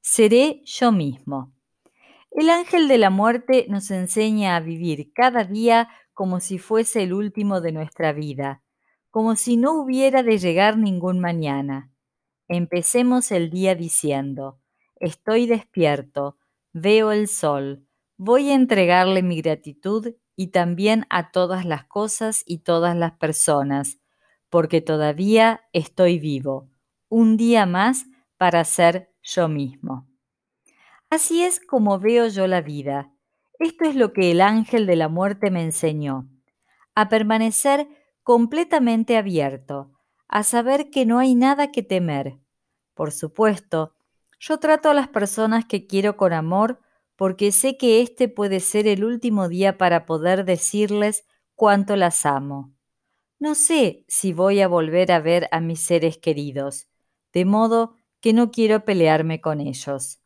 Seré 0.00 0.62
yo 0.64 0.92
mismo. 0.92 1.52
El 2.30 2.50
ángel 2.50 2.88
de 2.88 2.98
la 2.98 3.10
muerte 3.10 3.66
nos 3.68 3.90
enseña 3.90 4.56
a 4.56 4.60
vivir 4.60 5.12
cada 5.12 5.44
día 5.44 5.88
como 6.14 6.40
si 6.40 6.58
fuese 6.58 7.02
el 7.02 7.12
último 7.12 7.60
de 7.60 7.72
nuestra 7.72 8.12
vida 8.12 8.62
como 9.16 9.34
si 9.34 9.56
no 9.56 9.80
hubiera 9.80 10.22
de 10.22 10.36
llegar 10.36 10.76
ningún 10.76 11.20
mañana. 11.20 11.90
Empecemos 12.48 13.32
el 13.32 13.48
día 13.48 13.74
diciendo, 13.74 14.60
estoy 14.96 15.46
despierto, 15.46 16.36
veo 16.74 17.12
el 17.12 17.26
sol, 17.26 17.86
voy 18.18 18.50
a 18.50 18.54
entregarle 18.54 19.22
mi 19.22 19.40
gratitud 19.40 20.12
y 20.36 20.48
también 20.48 21.06
a 21.08 21.30
todas 21.30 21.64
las 21.64 21.86
cosas 21.86 22.42
y 22.44 22.58
todas 22.58 22.94
las 22.94 23.12
personas, 23.12 23.96
porque 24.56 24.80
todavía 24.80 25.68
estoy 25.74 26.18
vivo, 26.18 26.70
un 27.10 27.36
día 27.36 27.66
más 27.66 28.06
para 28.38 28.64
ser 28.64 29.12
yo 29.22 29.48
mismo. 29.48 30.08
Así 31.10 31.42
es 31.42 31.60
como 31.60 31.98
veo 31.98 32.26
yo 32.28 32.46
la 32.46 32.62
vida. 32.62 33.12
Esto 33.58 33.84
es 33.84 33.94
lo 33.94 34.14
que 34.14 34.30
el 34.30 34.40
ángel 34.40 34.86
de 34.86 34.96
la 34.96 35.10
muerte 35.10 35.50
me 35.50 35.62
enseñó, 35.62 36.30
a 36.94 37.10
permanecer 37.10 37.86
completamente 38.22 39.18
abierto, 39.18 39.92
a 40.26 40.42
saber 40.42 40.88
que 40.88 41.04
no 41.04 41.18
hay 41.18 41.34
nada 41.34 41.70
que 41.70 41.82
temer. 41.82 42.38
Por 42.94 43.12
supuesto, 43.12 43.92
yo 44.40 44.56
trato 44.58 44.88
a 44.88 44.94
las 44.94 45.08
personas 45.08 45.66
que 45.66 45.86
quiero 45.86 46.16
con 46.16 46.32
amor 46.32 46.80
porque 47.14 47.52
sé 47.52 47.76
que 47.76 48.00
este 48.00 48.30
puede 48.30 48.60
ser 48.60 48.86
el 48.88 49.04
último 49.04 49.50
día 49.50 49.76
para 49.76 50.06
poder 50.06 50.46
decirles 50.46 51.26
cuánto 51.54 51.94
las 51.94 52.24
amo. 52.24 52.75
No 53.38 53.54
sé 53.54 54.04
si 54.08 54.32
voy 54.32 54.60
a 54.60 54.68
volver 54.68 55.12
a 55.12 55.20
ver 55.20 55.48
a 55.52 55.60
mis 55.60 55.80
seres 55.80 56.18
queridos, 56.18 56.88
de 57.32 57.44
modo 57.44 57.96
que 58.20 58.32
no 58.32 58.50
quiero 58.50 58.84
pelearme 58.84 59.40
con 59.40 59.60
ellos. 59.60 60.20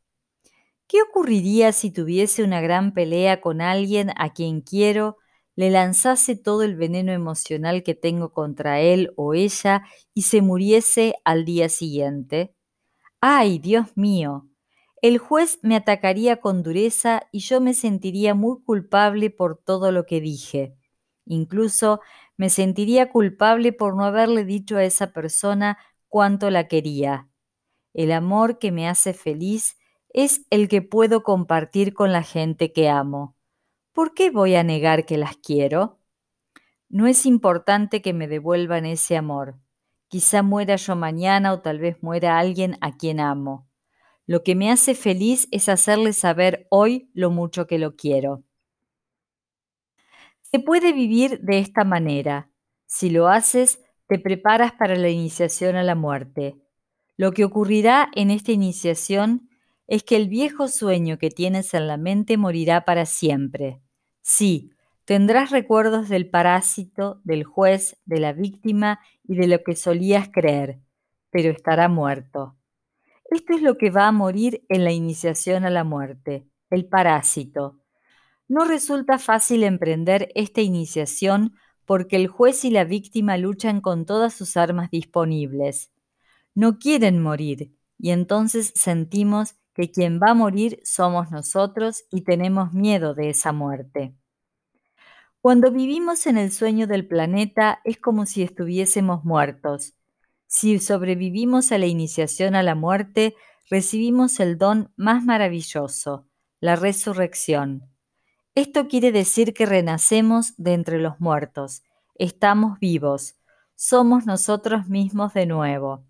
¿Qué 0.86 1.02
ocurriría 1.02 1.72
si 1.72 1.90
tuviese 1.90 2.42
una 2.42 2.61
gran 2.61 2.94
pelea 2.94 3.40
con 3.40 3.61
alguien 3.61 4.11
a 4.16 4.32
quien 4.32 4.61
quiero 4.61 5.18
le 5.56 5.70
lanzase 5.70 6.36
todo 6.36 6.62
el 6.62 6.76
veneno 6.76 7.12
emocional 7.12 7.82
que 7.82 7.94
tengo 7.94 8.32
contra 8.32 8.80
él 8.80 9.12
o 9.16 9.34
ella 9.34 9.82
y 10.14 10.22
se 10.22 10.40
muriese 10.40 11.14
al 11.24 11.44
día 11.44 11.68
siguiente? 11.68 12.54
¡Ay, 13.20 13.58
Dios 13.58 13.96
mío! 13.96 14.48
El 15.02 15.18
juez 15.18 15.58
me 15.62 15.76
atacaría 15.76 16.40
con 16.40 16.62
dureza 16.62 17.22
y 17.32 17.40
yo 17.40 17.61
me 17.61 17.74
sentiría 17.74 18.34
muy 18.34 18.62
culpable 18.62 19.30
por 19.30 19.56
todo 19.58 19.92
lo 19.92 20.06
que 20.06 20.20
dije. 20.20 20.74
Incluso 21.26 22.00
me 22.41 22.49
sentiría 22.49 23.11
culpable 23.11 23.70
por 23.74 23.95
no 23.95 24.07
haberle 24.07 24.47
dicho 24.47 24.78
a 24.78 24.84
esa 24.84 25.12
persona 25.12 25.76
cuánto 26.09 26.49
la 26.49 26.68
quería. 26.68 27.28
El 27.93 28.12
amor 28.12 28.59
que 28.59 28.72
me 28.72 28.88
hace 28.88 29.12
feliz 29.12 29.76
es 30.09 30.47
el 30.49 30.66
que 30.66 30.80
puedo 30.80 31.22
compartir 31.22 31.93
con 31.93 32.14
la 32.14 32.22
gente 32.22 32.72
que 32.72 32.88
amo. 32.88 33.36
¿por 33.93 34.14
qué 34.14 34.30
voy 34.30 34.55
a 34.55 34.62
negar 34.62 35.05
que 35.05 35.18
las 35.18 35.36
quiero? 35.36 35.99
No 36.88 37.07
es 37.07 37.26
importante 37.26 38.01
que 38.01 38.14
me 38.14 38.26
devuelvan 38.26 38.86
ese 38.86 39.18
amor. 39.18 39.59
Quizá 40.09 40.43
muera 40.43 40.76
yo 40.76 40.97
mañana 40.97 41.53
o 41.53 41.61
tal 41.61 41.78
vez 41.78 42.03
muera 42.03 42.38
alguien 42.38 42.78
a 42.80 42.97
quien 42.97 43.20
amo. 43.20 43.68
Lo 44.24 44.43
que 44.43 44.55
me 44.55 44.70
hace 44.70 44.95
feliz 44.95 45.47
es 45.51 45.68
hacerle 45.68 46.14
saber 46.14 46.66
hoy 46.70 47.11
lo 47.12 47.30
mucho 47.30 47.66
que 47.66 47.78
lo 47.78 47.97
quiero. 47.97 48.45
Se 50.53 50.59
puede 50.59 50.92
vivir 50.92 51.40
de 51.40 51.59
esta 51.59 51.84
manera. 51.84 52.51
Si 52.86 53.09
lo 53.09 53.28
haces, 53.28 53.80
te 54.09 54.18
preparas 54.18 54.72
para 54.72 54.96
la 54.96 55.09
iniciación 55.09 55.76
a 55.76 55.84
la 55.84 55.94
muerte. 55.94 56.57
Lo 57.16 57.32
que 57.32 57.44
ocurrirá 57.44 58.11
en 58.14 58.30
esta 58.30 58.51
iniciación 58.51 59.48
es 59.86 60.03
que 60.03 60.16
el 60.16 60.28
viejo 60.28 60.66
sueño 60.66 61.18
que 61.18 61.30
tienes 61.30 61.74
en 61.74 61.86
la 61.86 61.96
mente 61.96 62.36
morirá 62.36 62.84
para 62.84 63.07
siempre. 63.07 63.80
Sí, 64.22 64.72
tendrás 65.05 65.51
recuerdos 65.51 66.09
del 66.09 66.28
parásito, 66.30 67.20
del 67.24 67.44
juez, 67.44 68.01
de 68.05 68.20
la 68.20 68.32
víctima 68.32 69.01
y 69.22 69.36
de 69.36 69.46
lo 69.46 69.62
que 69.62 69.76
solías 69.76 70.30
creer, 70.32 70.80
pero 71.30 71.51
estará 71.51 71.88
muerto. 71.88 72.57
Esto 73.30 73.55
es 73.55 73.62
lo 73.62 73.76
que 73.78 73.90
va 73.90 74.09
a 74.09 74.12
morir 74.12 74.64
en 74.68 74.82
la 74.82 74.90
iniciación 74.90 75.64
a 75.64 75.70
la 75.70 75.84
muerte, 75.84 76.46
el 76.70 76.86
parásito. 76.86 77.79
No 78.51 78.64
resulta 78.64 79.20
fácil 79.20 79.62
emprender 79.62 80.32
esta 80.34 80.61
iniciación 80.61 81.55
porque 81.84 82.16
el 82.16 82.26
juez 82.26 82.64
y 82.64 82.70
la 82.70 82.82
víctima 82.82 83.36
luchan 83.36 83.80
con 83.80 84.07
todas 84.07 84.34
sus 84.34 84.57
armas 84.57 84.90
disponibles. 84.90 85.92
No 86.57 86.80
quieren 86.80 87.22
morir 87.22 87.76
y 87.96 88.11
entonces 88.11 88.72
sentimos 88.74 89.55
que 89.72 89.92
quien 89.92 90.18
va 90.18 90.32
a 90.32 90.34
morir 90.34 90.80
somos 90.82 91.30
nosotros 91.30 92.03
y 92.11 92.22
tenemos 92.22 92.72
miedo 92.72 93.14
de 93.14 93.30
esa 93.30 93.53
muerte. 93.53 94.16
Cuando 95.40 95.70
vivimos 95.70 96.26
en 96.26 96.36
el 96.36 96.51
sueño 96.51 96.88
del 96.88 97.07
planeta 97.07 97.80
es 97.84 97.98
como 97.98 98.26
si 98.26 98.42
estuviésemos 98.42 99.24
muertos. 99.24 99.94
Si 100.48 100.80
sobrevivimos 100.80 101.70
a 101.70 101.78
la 101.78 101.86
iniciación 101.86 102.57
a 102.57 102.64
la 102.64 102.74
muerte, 102.74 103.36
recibimos 103.70 104.40
el 104.40 104.59
don 104.59 104.92
más 104.96 105.22
maravilloso, 105.22 106.26
la 106.59 106.74
resurrección. 106.74 107.89
Esto 108.57 108.88
quiere 108.88 109.12
decir 109.12 109.55
que 109.55 109.64
renacemos 109.64 110.55
de 110.57 110.72
entre 110.74 110.98
los 110.98 111.20
muertos, 111.20 111.84
estamos 112.16 112.80
vivos, 112.80 113.36
somos 113.76 114.26
nosotros 114.26 114.88
mismos 114.88 115.34
de 115.34 115.46
nuevo. 115.46 116.05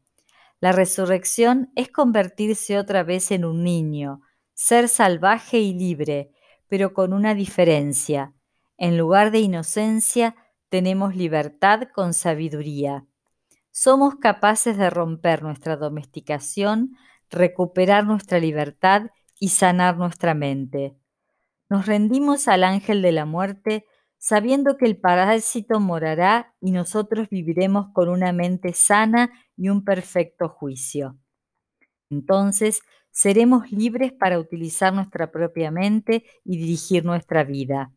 La 0.59 0.73
resurrección 0.73 1.71
es 1.77 1.91
convertirse 1.91 2.79
otra 2.79 3.03
vez 3.03 3.31
en 3.31 3.45
un 3.45 3.63
niño, 3.63 4.23
ser 4.55 4.89
salvaje 4.89 5.59
y 5.59 5.75
libre, 5.75 6.33
pero 6.67 6.95
con 6.95 7.13
una 7.13 7.35
diferencia. 7.35 8.33
En 8.79 8.97
lugar 8.97 9.33
de 9.33 9.41
inocencia, 9.41 10.35
tenemos 10.71 11.15
libertad 11.15 11.89
con 11.95 12.15
sabiduría. 12.15 13.05
Somos 13.71 14.17
capaces 14.17 14.79
de 14.79 14.89
romper 14.89 15.43
nuestra 15.43 15.77
domesticación, 15.77 16.97
recuperar 17.29 18.07
nuestra 18.07 18.39
libertad 18.39 19.11
y 19.39 19.51
sanar 19.51 19.99
nuestra 19.99 20.33
mente. 20.33 21.00
Nos 21.71 21.87
rendimos 21.87 22.49
al 22.49 22.65
ángel 22.65 23.01
de 23.01 23.13
la 23.13 23.25
muerte 23.25 23.87
sabiendo 24.19 24.77
que 24.77 24.87
el 24.87 24.99
parásito 24.99 25.81
morará 25.81 26.55
y 26.61 26.73
nosotros 26.73 27.29
viviremos 27.31 27.87
con 27.95 28.09
una 28.09 28.33
mente 28.33 28.75
sana 28.75 29.31
y 29.57 29.69
un 29.69 29.85
perfecto 29.85 30.49
juicio. 30.49 31.17
Entonces, 32.11 32.83
seremos 33.13 33.71
libres 33.71 34.13
para 34.13 34.39
utilizar 34.39 34.93
nuestra 34.93 35.31
propia 35.31 35.71
mente 35.71 36.25
y 36.45 36.59
dirigir 36.59 37.05
nuestra 37.05 37.45
vida. 37.45 37.93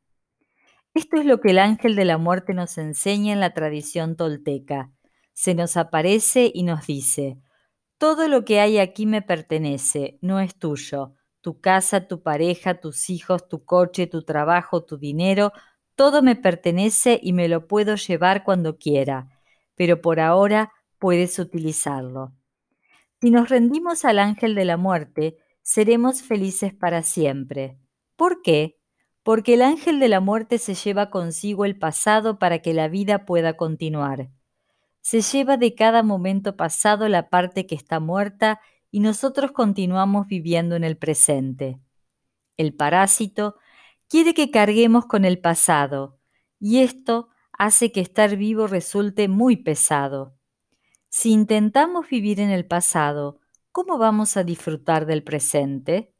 Esto 0.93 1.17
es 1.17 1.25
lo 1.25 1.41
que 1.41 1.49
el 1.49 1.59
ángel 1.59 1.95
de 1.95 2.05
la 2.05 2.19
muerte 2.19 2.53
nos 2.53 2.77
enseña 2.77 3.33
en 3.33 3.39
la 3.39 3.55
tradición 3.55 4.15
tolteca. 4.15 4.91
Se 5.33 5.55
nos 5.55 5.77
aparece 5.77 6.51
y 6.53 6.61
nos 6.61 6.85
dice, 6.85 7.39
todo 7.97 8.27
lo 8.27 8.45
que 8.45 8.59
hay 8.59 8.77
aquí 8.77 9.07
me 9.07 9.23
pertenece, 9.23 10.19
no 10.21 10.39
es 10.39 10.55
tuyo. 10.55 11.15
Tu 11.43 11.59
casa, 11.59 12.07
tu 12.07 12.21
pareja, 12.21 12.79
tus 12.79 13.09
hijos, 13.09 13.49
tu 13.49 13.65
coche, 13.65 14.07
tu 14.07 14.23
trabajo, 14.23 14.85
tu 14.85 14.97
dinero, 14.97 15.51
todo 15.95 16.21
me 16.21 16.37
pertenece 16.37 17.19
y 17.21 17.33
me 17.33 17.49
lo 17.49 17.67
puedo 17.67 17.95
llevar 17.95 18.45
cuando 18.45 18.77
quiera, 18.77 19.27
pero 19.75 19.99
por 19.99 20.21
ahora 20.21 20.71
puedes 20.99 21.37
utilizarlo. 21.39 22.31
Si 23.19 23.29
nos 23.29 23.49
rendimos 23.49 24.05
al 24.05 24.19
ángel 24.19 24.55
de 24.55 24.63
la 24.63 24.77
muerte, 24.77 25.35
seremos 25.61 26.21
felices 26.23 26.73
para 26.73 27.03
siempre. 27.03 27.77
¿Por 28.15 28.41
qué? 28.41 28.79
Porque 29.21 29.55
el 29.55 29.63
ángel 29.63 29.99
de 29.99 30.07
la 30.07 30.21
muerte 30.21 30.59
se 30.59 30.75
lleva 30.75 31.09
consigo 31.09 31.65
el 31.65 31.77
pasado 31.77 32.39
para 32.39 32.59
que 32.59 32.73
la 32.73 32.87
vida 32.87 33.25
pueda 33.25 33.57
continuar. 33.57 34.29
Se 35.01 35.19
lleva 35.19 35.57
de 35.57 35.75
cada 35.75 36.03
momento 36.03 36.55
pasado 36.55 37.09
la 37.09 37.27
parte 37.27 37.67
que 37.67 37.75
está 37.75 37.99
muerta 37.99 38.61
y 38.93 38.99
nosotros 38.99 39.53
continuamos 39.53 40.27
viviendo 40.27 40.75
en 40.75 40.83
el 40.83 40.97
presente. 40.97 41.79
El 42.57 42.75
parásito 42.75 43.55
quiere 44.07 44.35
que 44.35 44.51
carguemos 44.51 45.07
con 45.07 45.25
el 45.25 45.39
pasado, 45.39 46.19
y 46.59 46.77
esto 46.77 47.29
hace 47.57 47.91
que 47.91 48.01
estar 48.01 48.37
vivo 48.37 48.67
resulte 48.67 49.27
muy 49.27 49.57
pesado. 49.57 50.37
Si 51.09 51.31
intentamos 51.31 52.07
vivir 52.07 52.39
en 52.39 52.51
el 52.51 52.67
pasado, 52.67 53.39
¿cómo 53.71 53.97
vamos 53.97 54.37
a 54.37 54.43
disfrutar 54.43 55.07
del 55.07 55.23
presente? 55.23 56.13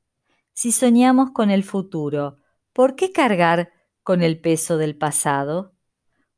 Si 0.53 0.71
soñamos 0.71 1.29
con 1.29 1.51
el 1.51 1.63
futuro, 1.63 2.39
¿por 2.73 2.95
qué 2.95 3.11
cargar 3.11 3.71
con 4.01 4.23
el 4.23 4.41
peso 4.41 4.79
del 4.79 4.97
pasado? 4.97 5.75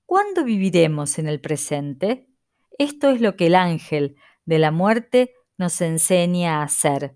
¿Cuándo 0.05 0.43
viviremos 0.43 1.17
en 1.17 1.29
el 1.29 1.39
presente? 1.39 2.27
Esto 2.77 3.09
es 3.09 3.21
lo 3.21 3.37
que 3.37 3.47
el 3.47 3.55
ángel 3.55 4.17
de 4.43 4.59
la 4.59 4.71
muerte 4.71 5.31
nos 5.57 5.81
enseña 5.81 6.61
a 6.61 6.63
hacer. 6.63 7.15